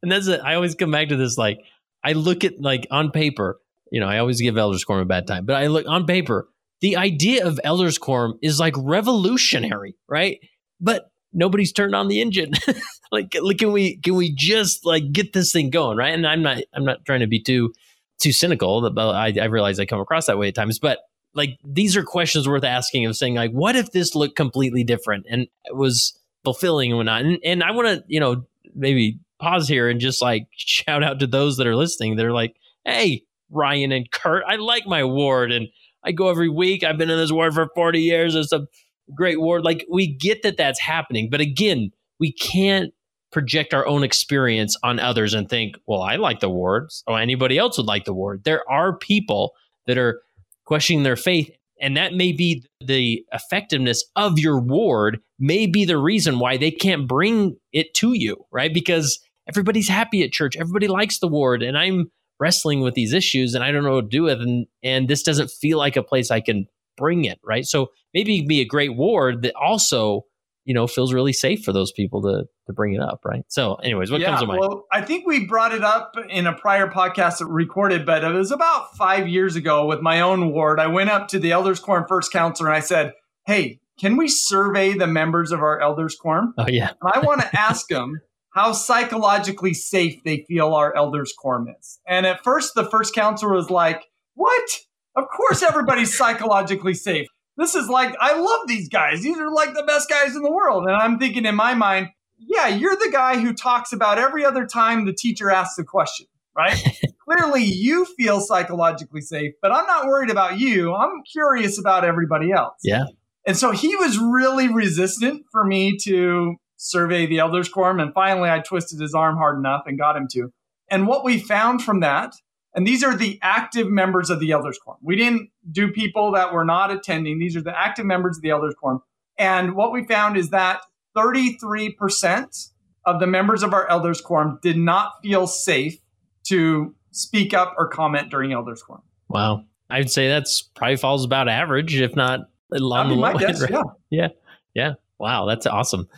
[0.00, 1.36] and that's a, I always come back to this.
[1.36, 1.58] Like
[2.04, 3.58] I look at like on paper,
[3.90, 6.48] you know, I always give Elders Quorum a bad time, but I look on paper,
[6.80, 10.38] the idea of Elders Quorum is like revolutionary, right?
[10.80, 12.52] But nobody's turned on the engine.
[13.12, 16.14] like, can we can we just like get this thing going, right?
[16.14, 17.72] And I'm not I'm not trying to be too
[18.20, 20.80] too cynical, I, I realize I come across that way at times.
[20.80, 20.98] But
[21.34, 25.26] like these are questions worth asking of saying like, what if this looked completely different
[25.30, 27.22] and it was fulfilling and whatnot?
[27.22, 31.20] And, and I want to you know maybe pause here and just like shout out
[31.20, 32.16] to those that are listening.
[32.16, 35.68] They're like, hey, Ryan and Kurt, I like my ward and
[36.04, 36.84] I go every week.
[36.84, 38.34] I've been in this ward for 40 years.
[38.34, 38.66] It's a
[39.14, 39.64] great ward.
[39.64, 41.28] Like we get that that's happening.
[41.30, 42.92] But again, we can't
[43.30, 46.90] project our own experience on others and think, well, I like the ward.
[46.90, 48.44] So oh, anybody else would like the ward.
[48.44, 49.52] There are people
[49.86, 50.22] that are
[50.64, 51.50] questioning their faith.
[51.80, 56.70] And that may be the effectiveness of your ward, may be the reason why they
[56.70, 58.72] can't bring it to you, right?
[58.72, 60.56] Because everybody's happy at church.
[60.56, 61.62] Everybody likes the ward.
[61.62, 64.66] And I'm wrestling with these issues and I don't know what to do with and
[64.82, 67.64] and this doesn't feel like a place I can bring it, right?
[67.64, 70.22] So maybe be a great ward that also,
[70.64, 73.44] you know, feels really safe for those people to to bring it up, right?
[73.48, 74.60] So anyways, what yeah, comes to mind?
[74.60, 78.32] Well, I think we brought it up in a prior podcast that recorded, but it
[78.32, 80.78] was about five years ago with my own ward.
[80.78, 83.14] I went up to the Elders Quorum First Counselor and I said,
[83.46, 86.54] Hey, can we survey the members of our Elders Quorum?
[86.58, 86.92] Oh yeah.
[87.02, 88.20] I want to ask them
[88.58, 92.00] how psychologically safe they feel our elders quorum is.
[92.06, 94.80] And at first, the first counselor was like, What?
[95.14, 97.28] Of course, everybody's psychologically safe.
[97.56, 99.22] This is like, I love these guys.
[99.22, 100.86] These are like the best guys in the world.
[100.86, 104.66] And I'm thinking in my mind, yeah, you're the guy who talks about every other
[104.66, 106.80] time the teacher asks a question, right?
[107.28, 110.94] Clearly, you feel psychologically safe, but I'm not worried about you.
[110.94, 112.78] I'm curious about everybody else.
[112.82, 113.04] Yeah.
[113.44, 118.00] And so he was really resistant for me to survey the elders quorum.
[118.00, 120.50] And finally, I twisted his arm hard enough and got him to.
[120.90, 122.34] And what we found from that,
[122.74, 125.00] and these are the active members of the elders quorum.
[125.02, 127.38] We didn't do people that were not attending.
[127.38, 129.02] These are the active members of the elders quorum.
[129.36, 130.80] And what we found is that
[131.16, 132.70] 33%
[133.04, 135.98] of the members of our elders quorum did not feel safe
[136.44, 139.02] to speak up or comment during elders quorum.
[139.28, 139.64] Wow.
[139.90, 142.40] I'd say that's probably falls about average, if not
[142.72, 143.38] along the.
[143.38, 143.70] Guess, right?
[143.70, 143.82] yeah.
[144.10, 144.28] yeah.
[144.74, 144.92] Yeah.
[145.18, 145.46] Wow.
[145.46, 146.08] That's awesome.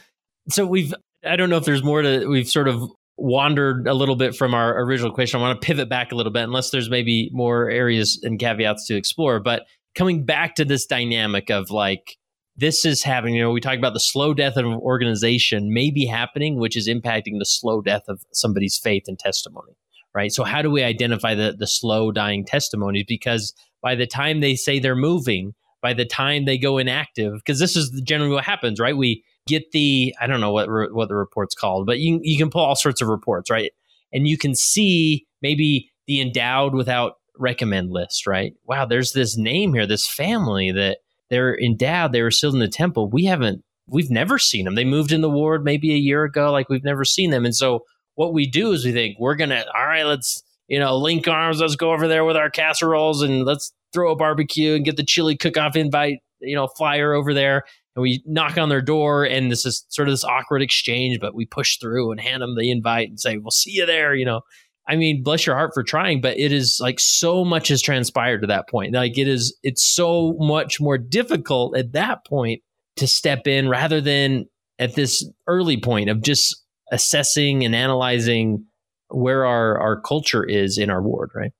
[0.48, 4.16] So we've, I don't know if there's more to, we've sort of wandered a little
[4.16, 5.40] bit from our original question.
[5.40, 8.86] I want to pivot back a little bit, unless there's maybe more areas and caveats
[8.86, 9.40] to explore.
[9.40, 12.16] But coming back to this dynamic of like,
[12.56, 13.34] this is happening.
[13.34, 16.76] You know, we talk about the slow death of an organization may be happening, which
[16.76, 19.72] is impacting the slow death of somebody's faith and testimony,
[20.14, 20.32] right?
[20.32, 23.06] So, how do we identify the the slow dying testimonies?
[23.08, 27.58] Because by the time they say they're moving, by the time they go inactive, because
[27.58, 28.96] this is generally what happens, right?
[28.96, 32.38] We get the I don't know what re, what the report's called, but you you
[32.38, 33.72] can pull all sorts of reports, right?
[34.12, 38.54] And you can see maybe the endowed without recommend list, right?
[38.64, 40.98] Wow, there's this name here, this family that
[41.30, 42.12] they're endowed.
[42.12, 43.08] They were still in the temple.
[43.08, 44.74] We haven't, we've never seen them.
[44.74, 46.52] They moved in the ward maybe a year ago.
[46.52, 47.44] Like we've never seen them.
[47.44, 47.84] And so
[48.16, 51.60] what we do is we think we're to, all right, let's, you know, link arms.
[51.60, 55.04] Let's go over there with our casseroles and let's throw a barbecue and get the
[55.04, 57.64] chili cook off invite, you know, flyer over there.
[57.96, 61.34] And we knock on their door and this is sort of this awkward exchange, but
[61.34, 64.24] we push through and hand them the invite and say, we'll see you there, you
[64.24, 64.42] know.
[64.88, 68.40] I mean, bless your heart for trying, but it is like so much has transpired
[68.40, 68.94] to that point.
[68.94, 72.62] Like it is, it's so much more difficult at that point
[72.96, 74.46] to step in rather than
[74.78, 78.66] at this early point of just assessing and analyzing
[79.08, 81.52] where our, our culture is in our ward, right?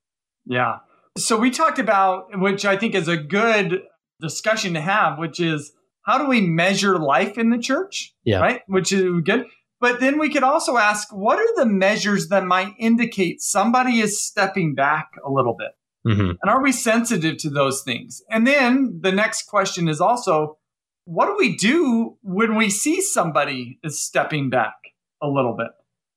[0.46, 0.78] Yeah.
[1.18, 3.82] So we talked about, which I think is a good
[4.20, 8.14] discussion to have, which is how do we measure life in the church?
[8.24, 8.40] Yeah.
[8.40, 8.62] Right.
[8.66, 9.46] Which is good.
[9.80, 14.22] But then we could also ask what are the measures that might indicate somebody is
[14.22, 15.70] stepping back a little bit?
[16.06, 16.30] Mm-hmm.
[16.42, 18.22] And are we sensitive to those things?
[18.30, 20.58] And then the next question is also
[21.04, 24.74] what do we do when we see somebody is stepping back
[25.22, 25.68] a little bit?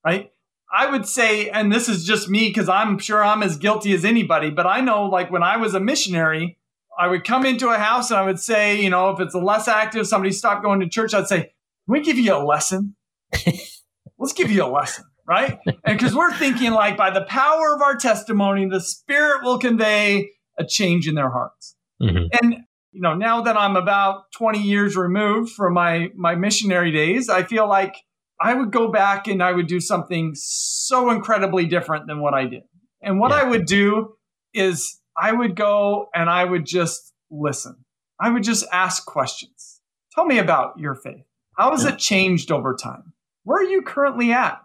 [0.06, 0.32] Right?
[0.72, 4.04] I would say, and this is just me because I'm sure I'm as guilty as
[4.04, 6.58] anybody, but I know like when I was a missionary,
[6.98, 9.40] I would come into a house and I would say, you know, if it's a
[9.40, 11.50] less active, somebody stopped going to church, I'd say, Can
[11.88, 12.96] we give you a lesson?
[14.18, 15.58] Let's give you a lesson, right?
[15.66, 20.30] And because we're thinking like by the power of our testimony, the Spirit will convey
[20.58, 21.76] a change in their hearts.
[22.02, 22.28] Mm-hmm.
[22.42, 22.56] And
[22.92, 27.44] you know, now that I'm about 20 years removed from my my missionary days, I
[27.44, 27.96] feel like
[28.40, 32.46] I would go back and I would do something so incredibly different than what I
[32.46, 32.64] did.
[33.02, 33.38] And what yeah.
[33.38, 34.16] I would do
[34.54, 37.84] is I would go and I would just listen.
[38.20, 39.82] I would just ask questions.
[40.14, 41.26] Tell me about your faith.
[41.58, 41.94] How has yeah.
[41.94, 43.14] it changed over time?
[43.44, 44.62] Where are you currently at?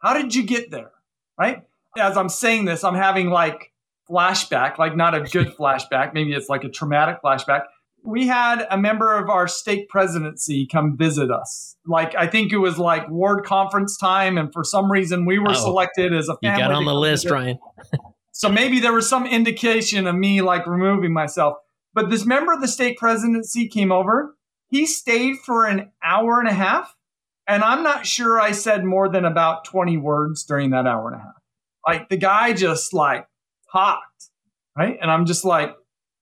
[0.00, 0.92] How did you get there?
[1.38, 1.64] Right?
[1.98, 3.72] As I'm saying this, I'm having like
[4.08, 6.14] flashback, like not a good flashback.
[6.14, 7.62] Maybe it's like a traumatic flashback.
[8.02, 11.76] We had a member of our stake presidency come visit us.
[11.86, 15.50] Like I think it was like ward conference time, and for some reason we were
[15.50, 16.62] oh, selected as a family.
[16.62, 17.58] You got on the list, Ryan.
[18.32, 21.56] so maybe there was some indication of me like removing myself.
[21.92, 24.36] But this member of the stake presidency came over.
[24.68, 26.94] He stayed for an hour and a half
[27.50, 31.20] and I'm not sure I said more than about 20 words during that hour and
[31.20, 31.34] a half.
[31.84, 33.26] Like the guy just like
[33.72, 34.28] talked,
[34.78, 34.96] right?
[35.02, 35.74] And I'm just like,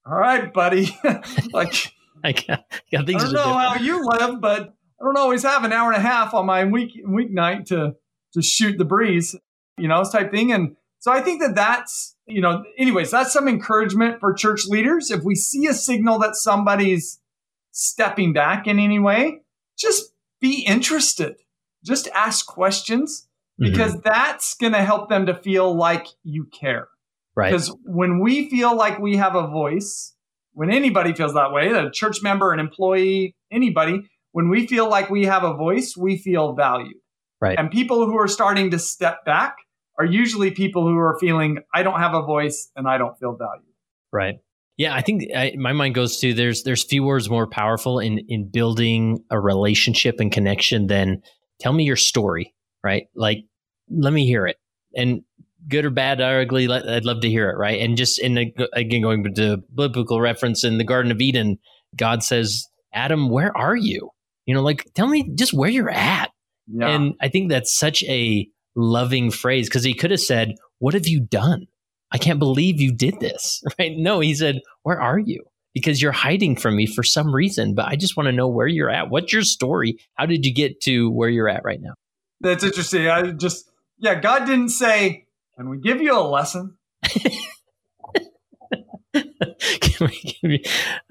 [0.07, 0.97] all right, buddy.
[1.53, 1.93] like,
[2.25, 5.73] I, got, I, I don't know how you live, but I don't always have an
[5.73, 7.95] hour and a half on my week weeknight to
[8.33, 9.37] to shoot the breeze,
[9.77, 10.51] you know, type thing.
[10.51, 15.11] And so I think that that's, you know, anyways, that's some encouragement for church leaders.
[15.11, 17.21] If we see a signal that somebody's
[17.71, 19.41] stepping back in any way,
[19.79, 21.37] just be interested.
[21.85, 23.29] Just ask questions
[23.61, 23.71] mm-hmm.
[23.71, 24.09] because mm-hmm.
[24.09, 26.89] that's going to help them to feel like you care.
[27.37, 27.53] Right.
[27.53, 30.15] Because when we feel like we have a voice,
[30.55, 35.09] when anybody feels that way, a church member, an employee, anybody, when we feel like
[35.09, 36.97] we have a voice, we feel valued.
[37.41, 37.57] Right.
[37.57, 39.59] And people who are starting to step back
[39.99, 43.37] are usually people who are feeling, I don't have a voice and I don't feel
[43.37, 43.65] valued.
[44.13, 44.37] Right.
[44.77, 48.21] Yeah, I think I, my mind goes to there's there's few words more powerful in
[48.29, 51.23] in building a relationship and connection than
[51.59, 53.09] tell me your story, right?
[53.17, 53.39] Like
[53.91, 54.57] let me hear it,
[54.95, 55.23] and
[55.67, 57.81] good or bad or ugly, I'd love to hear it, right?
[57.81, 61.59] And just in the, again going to biblical reference in the Garden of Eden,
[61.97, 64.11] God says, Adam, where are you?
[64.47, 66.31] You know, like tell me just where you're at.
[66.69, 66.89] Yeah.
[66.89, 71.07] And I think that's such a loving phrase because he could have said, "What have
[71.07, 71.67] you done?"
[72.11, 73.93] I can't believe you did this, right?
[73.95, 75.45] No, he said, Where are you?
[75.75, 77.75] because you're hiding from me for some reason.
[77.75, 79.11] But I just want to know where you're at.
[79.11, 79.99] What's your story?
[80.15, 81.95] How did you get to where you're at right now?
[82.41, 83.07] That's interesting.
[83.09, 85.27] I just, yeah, God didn't say,
[85.57, 86.77] Can we give you a lesson?
[89.15, 90.61] Can we give you,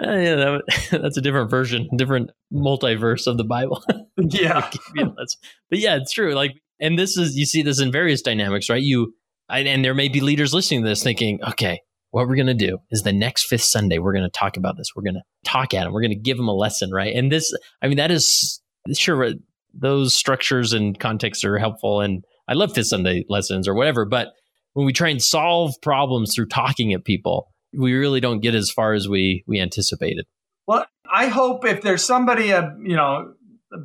[0.05, 0.61] uh, yeah, that,
[0.91, 3.83] that's a different version, different multiverse of the Bible.
[4.17, 4.69] yeah.
[4.95, 6.33] but yeah, it's true.
[6.33, 8.81] Like, and this is, you see this in various dynamics, right?
[8.81, 9.13] You,
[9.49, 11.79] and there may be leaders listening to this thinking, okay,
[12.11, 14.77] what we're going to do is the next fifth Sunday, we're going to talk about
[14.77, 14.87] this.
[14.95, 15.93] We're going to talk at them.
[15.93, 17.15] We're going to give them a lesson, right?
[17.15, 18.61] And this, I mean, that is
[18.93, 19.33] sure
[19.73, 22.01] those structures and contexts are helpful.
[22.01, 24.05] And I love fifth Sunday lessons or whatever.
[24.05, 24.29] But
[24.73, 27.47] when we try and solve problems through talking at people,
[27.77, 30.25] we really don't get as far as we we anticipated.
[30.67, 33.33] Well, I hope if there's somebody, uh, you know,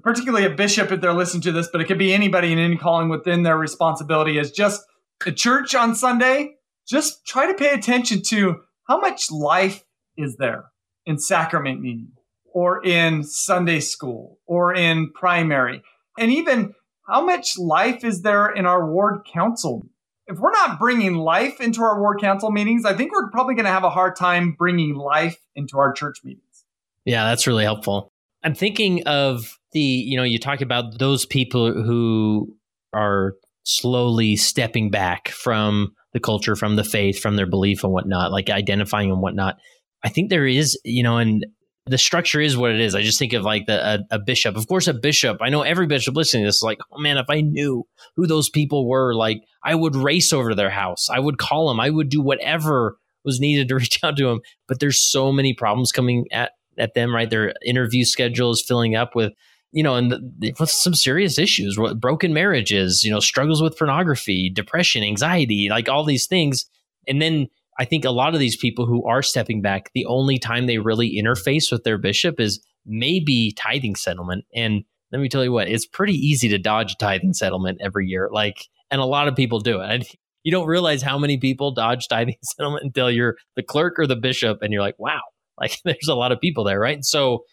[0.03, 2.77] particularly a bishop, if they're listening to this, but it could be anybody in any
[2.77, 4.83] calling within their responsibility, is just
[5.27, 6.55] a church on Sunday
[6.87, 9.85] just try to pay attention to how much life
[10.17, 10.65] is there
[11.07, 12.13] in sacrament meeting
[12.53, 15.83] or in Sunday school or in primary.
[16.19, 16.75] And even
[17.07, 19.87] how much life is there in our ward council?
[20.27, 23.65] If we're not bringing life into our ward council meetings, I think we're probably going
[23.65, 26.65] to have a hard time bringing life into our church meetings.
[27.05, 28.13] Yeah, that's really helpful.
[28.45, 32.55] I'm thinking of the, you know, you talk about those people who
[32.93, 38.33] are slowly stepping back from the culture, from the faith, from their belief and whatnot,
[38.33, 39.57] like identifying and whatnot.
[40.05, 41.47] I think there is, you know, and
[41.87, 42.95] the structure is what it is.
[42.95, 44.57] I just think of like the, a, a, bishop.
[44.57, 45.39] Of course, a bishop.
[45.41, 47.85] I know every bishop listening to this is like, oh man, if I knew
[48.17, 51.09] who those people were, like I would race over to their house.
[51.11, 51.81] I would call them.
[51.81, 54.41] I would do whatever was needed to reach out to them.
[54.69, 57.15] But there's so many problems coming at at them.
[57.15, 59.33] Right, their interview schedule is filling up with
[59.73, 64.51] you know, and the, with some serious issues, broken marriages, you know, struggles with pornography,
[64.51, 66.67] depression, anxiety, like all these things.
[67.09, 67.49] And then
[67.79, 70.79] I think a lot of these people who are stepping back, the only time they
[70.79, 74.45] really interface with their bishop is maybe tithing settlement.
[74.55, 78.29] And let me tell you what, it's pretty easy to dodge tithing settlement every year.
[78.31, 79.91] Like, and a lot of people do it.
[79.91, 80.05] And
[80.43, 84.17] you don't realize how many people dodge tithing settlement until you're the clerk or the
[84.17, 85.23] bishop and you're like, wow,
[85.59, 86.97] like there's a lot of people there, right?
[86.97, 87.45] And so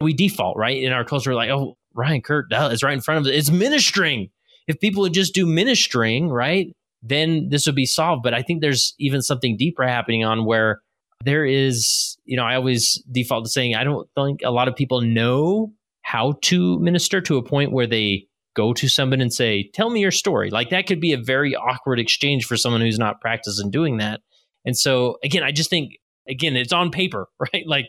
[0.00, 0.82] we default right?
[0.82, 4.30] In our culture like oh ryan kurt is right in front of it it's ministering.
[4.66, 6.68] If people would just do ministering right
[7.02, 8.22] then this would be solved.
[8.22, 10.80] But i think there's even something deeper happening on where
[11.24, 14.76] there is you know i always default to saying i don't think a lot of
[14.76, 15.72] people know
[16.02, 20.00] how to minister to a point where they go to someone and say tell me
[20.00, 20.50] your story.
[20.50, 24.20] Like that could be a very awkward exchange for someone who's not practicing doing that.
[24.64, 25.92] And so again i just think
[26.28, 27.64] again it's on paper right?
[27.66, 27.86] Like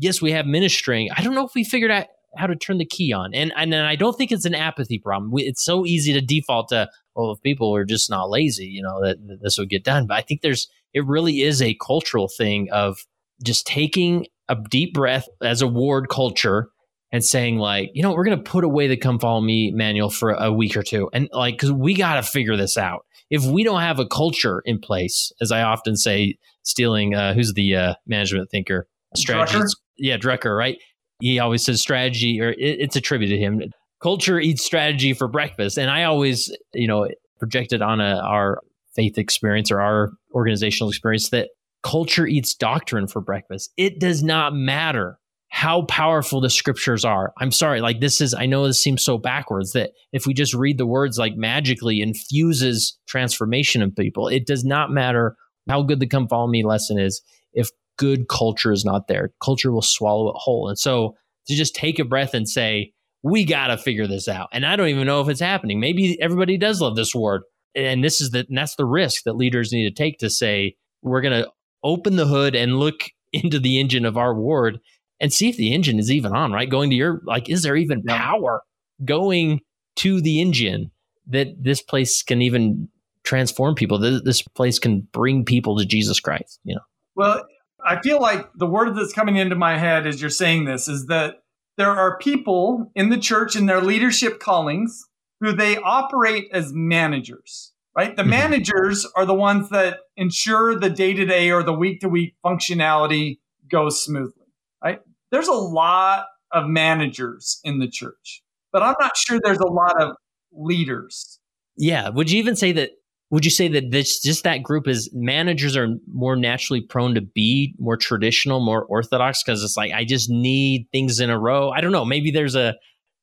[0.00, 1.08] yes, we have ministering.
[1.16, 3.34] I don't know if we figured out how to turn the key on.
[3.34, 5.30] And and I don't think it's an apathy problem.
[5.30, 8.82] We, it's so easy to default to, well, if people were just not lazy, you
[8.82, 10.06] know, that, that this would get done.
[10.06, 12.98] But I think there's it really is a cultural thing of
[13.44, 16.68] just taking a deep breath as a ward culture
[17.12, 20.10] and saying like, you know, we're going to put away the come follow me manual
[20.10, 21.08] for a week or two.
[21.12, 23.04] And like, cause we got to figure this out.
[23.30, 27.52] If we don't have a culture in place, as I often say, stealing, uh, who's
[27.54, 29.58] the uh, management thinker, strategy.
[30.00, 30.78] Yeah, Drucker, right?
[31.20, 33.62] He always says strategy, or it, it's attributed to him.
[34.02, 37.06] Culture eats strategy for breakfast, and I always, you know,
[37.38, 38.60] projected on a, our
[38.96, 41.50] faith experience or our organizational experience that
[41.82, 43.70] culture eats doctrine for breakfast.
[43.76, 45.18] It does not matter
[45.50, 47.32] how powerful the scriptures are.
[47.38, 50.54] I'm sorry, like this is, I know this seems so backwards that if we just
[50.54, 55.34] read the words like magically infuses transformation in people, it does not matter
[55.68, 57.20] how good the come follow me lesson is.
[57.52, 57.68] If
[58.00, 59.30] good culture is not there.
[59.44, 60.70] Culture will swallow it whole.
[60.70, 64.48] And so to just take a breath and say, we got to figure this out.
[64.54, 65.80] And I don't even know if it's happening.
[65.80, 67.42] Maybe everybody does love this word.
[67.74, 70.76] And this is the, and that's the risk that leaders need to take to say,
[71.02, 71.50] we're going to
[71.84, 73.02] open the hood and look
[73.34, 74.78] into the engine of our ward
[75.20, 76.70] and see if the engine is even on, right?
[76.70, 78.62] Going to your, like, is there even power
[79.04, 79.60] going
[79.96, 80.90] to the engine
[81.26, 82.88] that this place can even
[83.24, 83.98] transform people?
[83.98, 86.80] This place can bring people to Jesus Christ, you know?
[87.14, 87.44] Well,
[87.86, 91.06] I feel like the word that's coming into my head as you're saying this is
[91.06, 91.42] that
[91.76, 95.06] there are people in the church in their leadership callings
[95.40, 98.14] who they operate as managers, right?
[98.14, 98.30] The mm-hmm.
[98.30, 102.34] managers are the ones that ensure the day to day or the week to week
[102.44, 103.38] functionality
[103.70, 104.46] goes smoothly,
[104.84, 105.00] right?
[105.30, 110.00] There's a lot of managers in the church, but I'm not sure there's a lot
[110.00, 110.16] of
[110.52, 111.38] leaders.
[111.76, 112.10] Yeah.
[112.10, 112.90] Would you even say that
[113.30, 117.20] would you say that this just that group is managers are more naturally prone to
[117.20, 121.70] be more traditional, more orthodox because it's like I just need things in a row.
[121.70, 122.04] I don't know.
[122.04, 122.74] Maybe there's a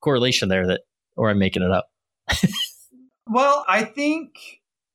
[0.01, 0.82] correlation there that,
[1.18, 1.89] or I'm making it up.
[3.28, 4.30] well, I think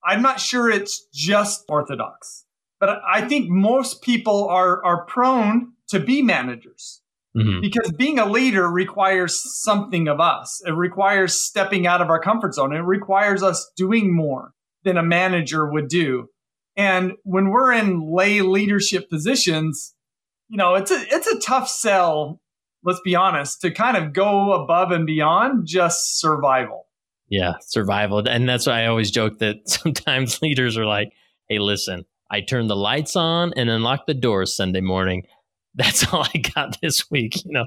[0.02, 2.46] I'm not sure it's just orthodox,
[2.80, 7.00] but I think most people are are prone to be managers.
[7.36, 7.60] Mm-hmm.
[7.62, 10.62] Because being a leader requires something of us.
[10.66, 12.74] It requires stepping out of our comfort zone.
[12.74, 14.52] It requires us doing more
[14.84, 16.28] than a manager would do.
[16.76, 19.94] And when we're in lay leadership positions,
[20.48, 22.40] you know, it's a it's a tough sell,
[22.82, 26.86] let's be honest, to kind of go above and beyond just survival.
[27.28, 28.26] Yeah, survival.
[28.26, 31.12] And that's why I always joke that sometimes leaders are like,
[31.48, 35.24] "Hey, listen, I turn the lights on and unlock the doors Sunday morning
[35.74, 37.66] that's all I got this week, you know.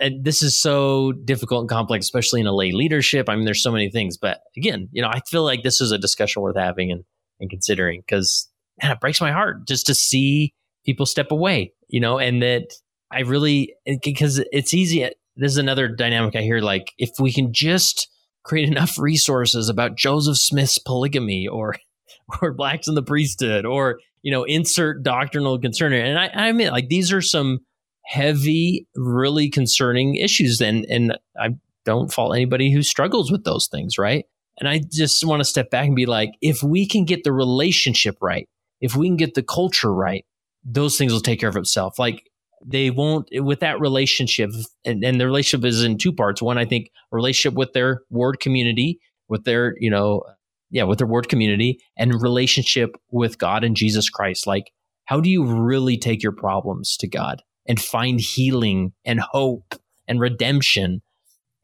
[0.00, 3.28] And this is so difficult and complex, especially in a lay leadership.
[3.28, 5.92] I mean, there's so many things, but again, you know, I feel like this is
[5.92, 7.04] a discussion worth having and,
[7.40, 8.48] and considering because
[8.82, 10.52] it breaks my heart just to see
[10.84, 12.66] people step away, you know, and that
[13.10, 15.04] I really, because it's easy.
[15.04, 16.60] Uh, this is another dynamic I hear.
[16.60, 18.08] Like, if we can just
[18.42, 21.76] create enough resources about Joseph Smith's polygamy or,
[22.42, 25.92] or blacks in the priesthood or you know, insert doctrinal concern.
[25.92, 27.60] And I, I mean, like these are some
[28.04, 30.60] heavy, really concerning issues.
[30.60, 31.50] And, and I
[31.84, 34.24] don't fault anybody who struggles with those things, right?
[34.58, 37.32] And I just want to step back and be like, if we can get the
[37.32, 38.48] relationship right,
[38.80, 40.24] if we can get the culture right,
[40.64, 41.98] those things will take care of itself.
[41.98, 42.30] Like
[42.64, 44.50] they won't with that relationship,
[44.84, 46.40] and, and the relationship is in two parts.
[46.40, 50.22] One, I think, relationship with their ward community, with their, you know,
[50.70, 54.46] yeah, with their word community and relationship with God and Jesus Christ.
[54.46, 54.72] Like,
[55.04, 59.74] how do you really take your problems to God and find healing and hope
[60.06, 61.02] and redemption?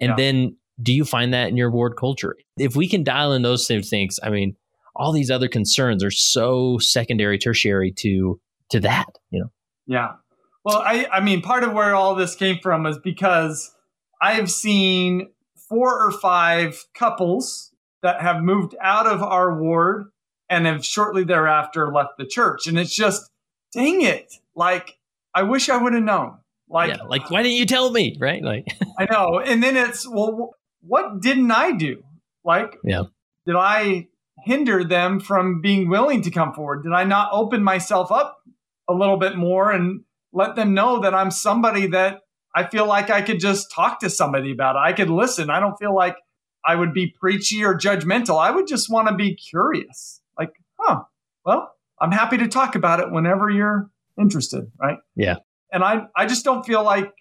[0.01, 0.17] And yeah.
[0.17, 2.37] then do you find that in your ward culture?
[2.57, 4.57] If we can dial in those same things, I mean,
[4.97, 8.41] all these other concerns are so secondary, tertiary to
[8.71, 9.53] to that, you know.
[9.87, 10.13] Yeah.
[10.65, 13.75] Well, I I mean, part of where all this came from is because
[14.21, 15.29] I've seen
[15.69, 17.73] four or five couples
[18.03, 20.07] that have moved out of our ward
[20.49, 22.67] and have shortly thereafter left the church.
[22.67, 23.31] And it's just,
[23.73, 24.35] dang it.
[24.55, 24.99] Like,
[25.35, 26.39] I wish I would have known.
[26.69, 28.17] Like, yeah, like, why didn't you tell me?
[28.19, 28.43] Right.
[28.43, 28.67] Like,
[28.99, 29.41] I know.
[29.41, 32.03] And then it's, well, what didn't I do?
[32.45, 33.05] Like, yeah.
[33.47, 34.09] Did I
[34.45, 36.85] hinder them from being willing to come forward?
[36.85, 38.39] Did I not open myself up
[38.89, 40.03] a little bit more and
[40.33, 42.21] let them know that I'm somebody that
[42.55, 44.81] I feel like I could just talk to somebody about it?
[44.81, 45.51] I could listen.
[45.51, 46.17] I don't feel like
[46.65, 48.41] I would be preachy or judgmental.
[48.41, 50.21] I would just want to be curious.
[50.39, 51.03] Like, huh,
[51.45, 53.91] well, I'm happy to talk about it whenever you're
[54.21, 54.99] interested, right?
[55.17, 55.37] Yeah.
[55.73, 57.13] And I I just don't feel like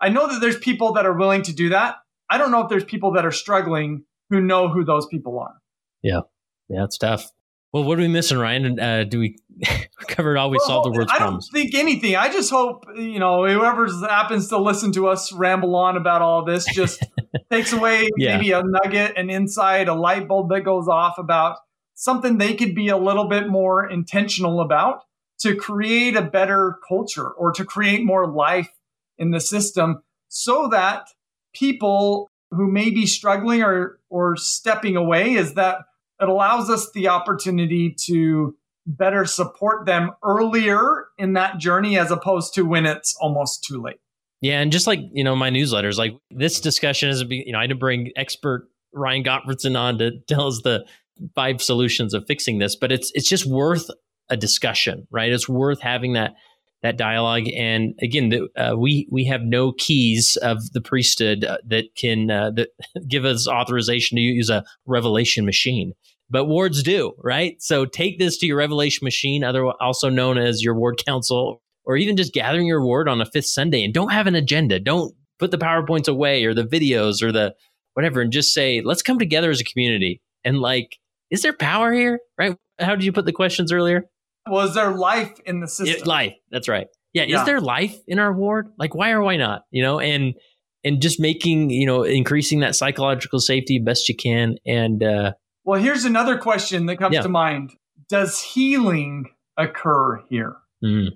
[0.00, 1.96] I know that there's people that are willing to do that.
[2.30, 5.54] I don't know if there's people that are struggling who know who those people are.
[6.02, 6.20] Yeah.
[6.68, 7.30] Yeah, it's tough.
[7.72, 8.80] Well, what are we missing, Ryan?
[8.80, 9.38] Uh, do we
[10.08, 11.48] cover it all we well, solved the world's I problems?
[11.48, 12.16] don't think anything.
[12.16, 16.44] I just hope you know whoever happens to listen to us ramble on about all
[16.44, 17.04] this just
[17.50, 18.36] takes away yeah.
[18.36, 21.58] maybe a nugget, an insight, a light bulb that goes off about
[21.94, 25.02] something they could be a little bit more intentional about
[25.40, 28.70] to create a better culture or to create more life
[29.18, 31.06] in the system, so that
[31.54, 35.78] people who may be struggling or or stepping away is that
[36.20, 42.54] it allows us the opportunity to better support them earlier in that journey as opposed
[42.54, 44.00] to when it's almost too late.
[44.40, 47.62] Yeah, and just like you know, my newsletters, like this discussion is, you know, I
[47.62, 50.86] had to bring expert Ryan Gottfredson on to tell us the
[51.34, 53.90] five solutions of fixing this, but it's it's just worth
[54.30, 55.32] a discussion, right?
[55.32, 56.34] It's worth having that
[56.82, 57.48] that dialogue.
[57.56, 62.30] And again, the, uh, we we have no keys of the priesthood uh, that can
[62.30, 62.68] uh, that
[63.08, 65.94] give us authorization to use a revelation machine
[66.30, 67.60] but wards do, right?
[67.60, 71.96] So take this to your revelation machine, other also known as your ward council, or
[71.96, 74.78] even just gathering your ward on a fifth Sunday and don't have an agenda.
[74.78, 77.54] Don't put the PowerPoints away or the videos or the
[77.94, 80.20] whatever and just say, let's come together as a community.
[80.44, 80.98] And like,
[81.30, 82.20] is there power here?
[82.36, 82.56] Right?
[82.78, 84.04] How did you put the questions earlier?
[84.48, 86.00] Was there life in the system?
[86.00, 86.34] It, life.
[86.50, 86.86] That's right.
[87.12, 87.40] Yeah, yeah.
[87.40, 88.68] Is there life in our ward?
[88.78, 89.62] Like, why or why not?
[89.70, 90.34] You know, and
[90.84, 94.56] and just making, you know, increasing that psychological safety best you can.
[94.66, 95.32] And uh,
[95.64, 97.22] well, here's another question that comes yeah.
[97.22, 97.72] to mind.
[98.08, 99.26] Does healing
[99.56, 100.56] occur here?
[100.82, 101.08] Mm,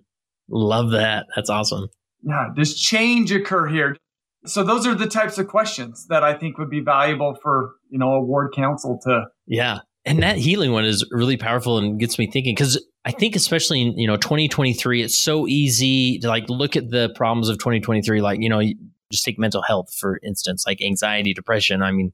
[0.51, 1.27] love that.
[1.35, 1.89] That's awesome.
[2.23, 2.49] Yeah.
[2.55, 3.97] Does change occur here?
[4.45, 7.99] So those are the types of questions that I think would be valuable for, you
[7.99, 9.27] know, a ward council to.
[9.47, 9.79] Yeah.
[10.05, 13.83] And that healing one is really powerful and gets me thinking because I think especially
[13.83, 18.21] in, you know, 2023, it's so easy to like look at the problems of 2023.
[18.21, 18.61] Like, you know,
[19.13, 21.83] just take mental health, for instance, like anxiety, depression.
[21.83, 22.13] I mean,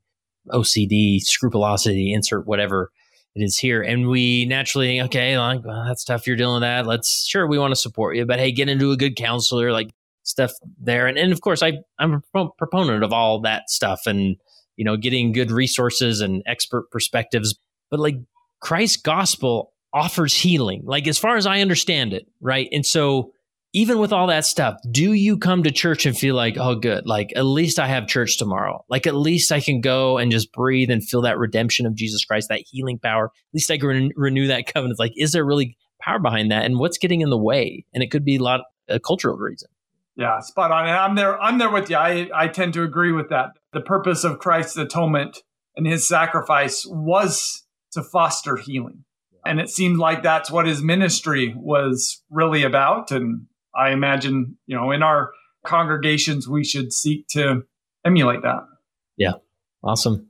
[0.49, 2.91] OCD, scrupulosity, insert whatever
[3.35, 3.83] it is here.
[3.83, 6.27] And we naturally, okay, like, well, that's tough.
[6.27, 6.87] You're dealing with that.
[6.87, 9.91] Let's, sure, we want to support you, but hey, get into a good counselor, like
[10.25, 11.07] stuff there.
[11.07, 14.37] And, and of course, I, I'm a proponent of all that stuff and,
[14.77, 17.59] you know, getting good resources and expert perspectives.
[17.91, 18.17] But like
[18.61, 22.69] Christ's gospel offers healing, like as far as I understand it, right?
[22.73, 23.33] And so
[23.73, 27.07] even with all that stuff, do you come to church and feel like, oh, good,
[27.07, 28.85] like at least I have church tomorrow?
[28.89, 32.25] Like at least I can go and just breathe and feel that redemption of Jesus
[32.25, 33.27] Christ, that healing power.
[33.27, 34.99] At least I can re- renew that covenant.
[34.99, 36.65] Like, is there really power behind that?
[36.65, 37.85] And what's getting in the way?
[37.93, 39.69] And it could be a lot a cultural reason.
[40.17, 40.89] Yeah, spot on.
[40.89, 41.41] And I'm there.
[41.41, 41.97] I'm there with you.
[41.97, 43.51] I, I tend to agree with that.
[43.73, 45.43] The purpose of Christ's atonement
[45.77, 47.65] and his sacrifice was
[47.99, 49.05] to foster healing.
[49.45, 53.11] And it seemed like that's what his ministry was really about.
[53.11, 55.33] And I imagine, you know, in our
[55.65, 57.63] congregations, we should seek to
[58.05, 58.67] emulate that.
[59.17, 59.35] Yeah.
[59.83, 60.29] Awesome.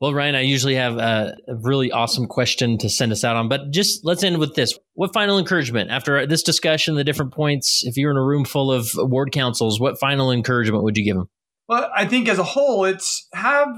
[0.00, 3.48] Well, Ryan, I usually have a, a, really awesome question to send us out on,
[3.48, 4.78] but just let's end with this.
[4.94, 8.72] What final encouragement after this discussion, the different points, if you're in a room full
[8.72, 11.28] of ward councils, what final encouragement would you give them?
[11.68, 13.68] Well, I think as a whole, it's have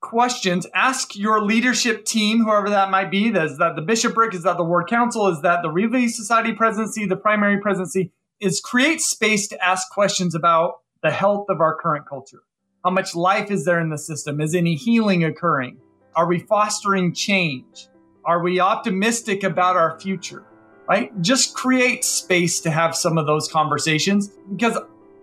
[0.00, 0.66] questions.
[0.74, 3.28] Ask your leadership team, whoever that might be.
[3.28, 4.34] Is that the bishopric?
[4.34, 5.28] Is that the ward council?
[5.28, 8.12] Is that the Relief Society presidency, the primary presidency?
[8.40, 12.42] is create space to ask questions about the health of our current culture.
[12.82, 14.40] How much life is there in the system?
[14.40, 15.76] Is any healing occurring?
[16.16, 17.88] Are we fostering change?
[18.24, 20.44] Are we optimistic about our future?
[20.88, 21.12] Right?
[21.20, 24.76] Just create space to have some of those conversations because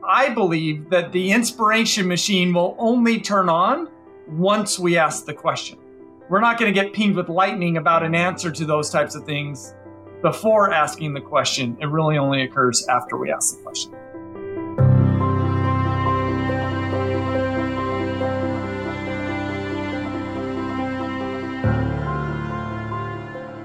[0.07, 3.89] I believe that the inspiration machine will only turn on
[4.29, 5.77] once we ask the question.
[6.29, 9.25] We're not going to get pinged with lightning about an answer to those types of
[9.25, 9.73] things
[10.21, 11.77] before asking the question.
[11.79, 13.91] It really only occurs after we ask the question.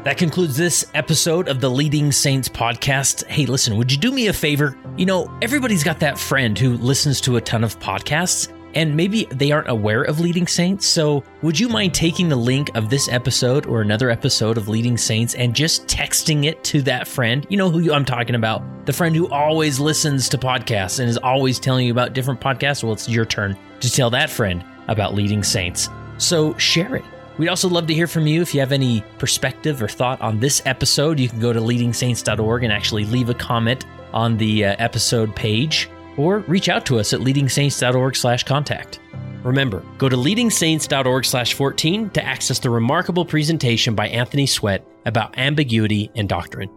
[0.05, 3.25] That concludes this episode of the Leading Saints podcast.
[3.27, 4.77] Hey, listen, would you do me a favor?
[4.97, 9.27] You know, everybody's got that friend who listens to a ton of podcasts and maybe
[9.31, 10.87] they aren't aware of Leading Saints.
[10.87, 14.97] So, would you mind taking the link of this episode or another episode of Leading
[14.97, 17.47] Saints and just texting it to that friend?
[17.49, 18.87] You know who I'm talking about.
[18.87, 22.83] The friend who always listens to podcasts and is always telling you about different podcasts.
[22.83, 25.89] Well, it's your turn to tell that friend about Leading Saints.
[26.19, 27.05] So, share it.
[27.39, 28.43] We'd also love to hear from you.
[28.43, 32.63] If you have any perspective or thought on this episode, you can go to leadingsaints.org
[32.63, 37.13] and actually leave a comment on the uh, episode page or reach out to us
[37.13, 39.01] at leadingsaints.org slash contact.
[39.43, 45.37] Remember, go to leadingsaints.org slash 14 to access the remarkable presentation by Anthony Sweat about
[45.39, 46.71] ambiguity and doctrine.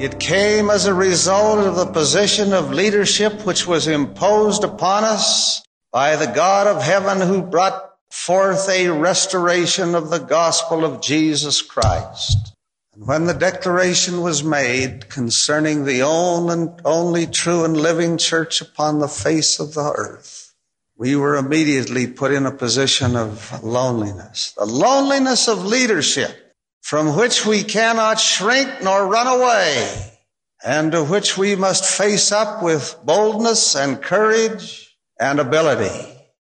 [0.00, 5.60] It came as a result of the position of leadership which was imposed upon us
[5.92, 11.62] by the God of heaven who brought forth a restoration of the gospel of Jesus
[11.62, 12.54] Christ.
[12.94, 18.60] And when the declaration was made concerning the only, and only true and living church
[18.60, 20.54] upon the face of the earth,
[20.96, 27.46] we were immediately put in a position of loneliness, the loneliness of leadership from which
[27.46, 30.12] we cannot shrink nor run away
[30.64, 36.17] and to which we must face up with boldness and courage and ability.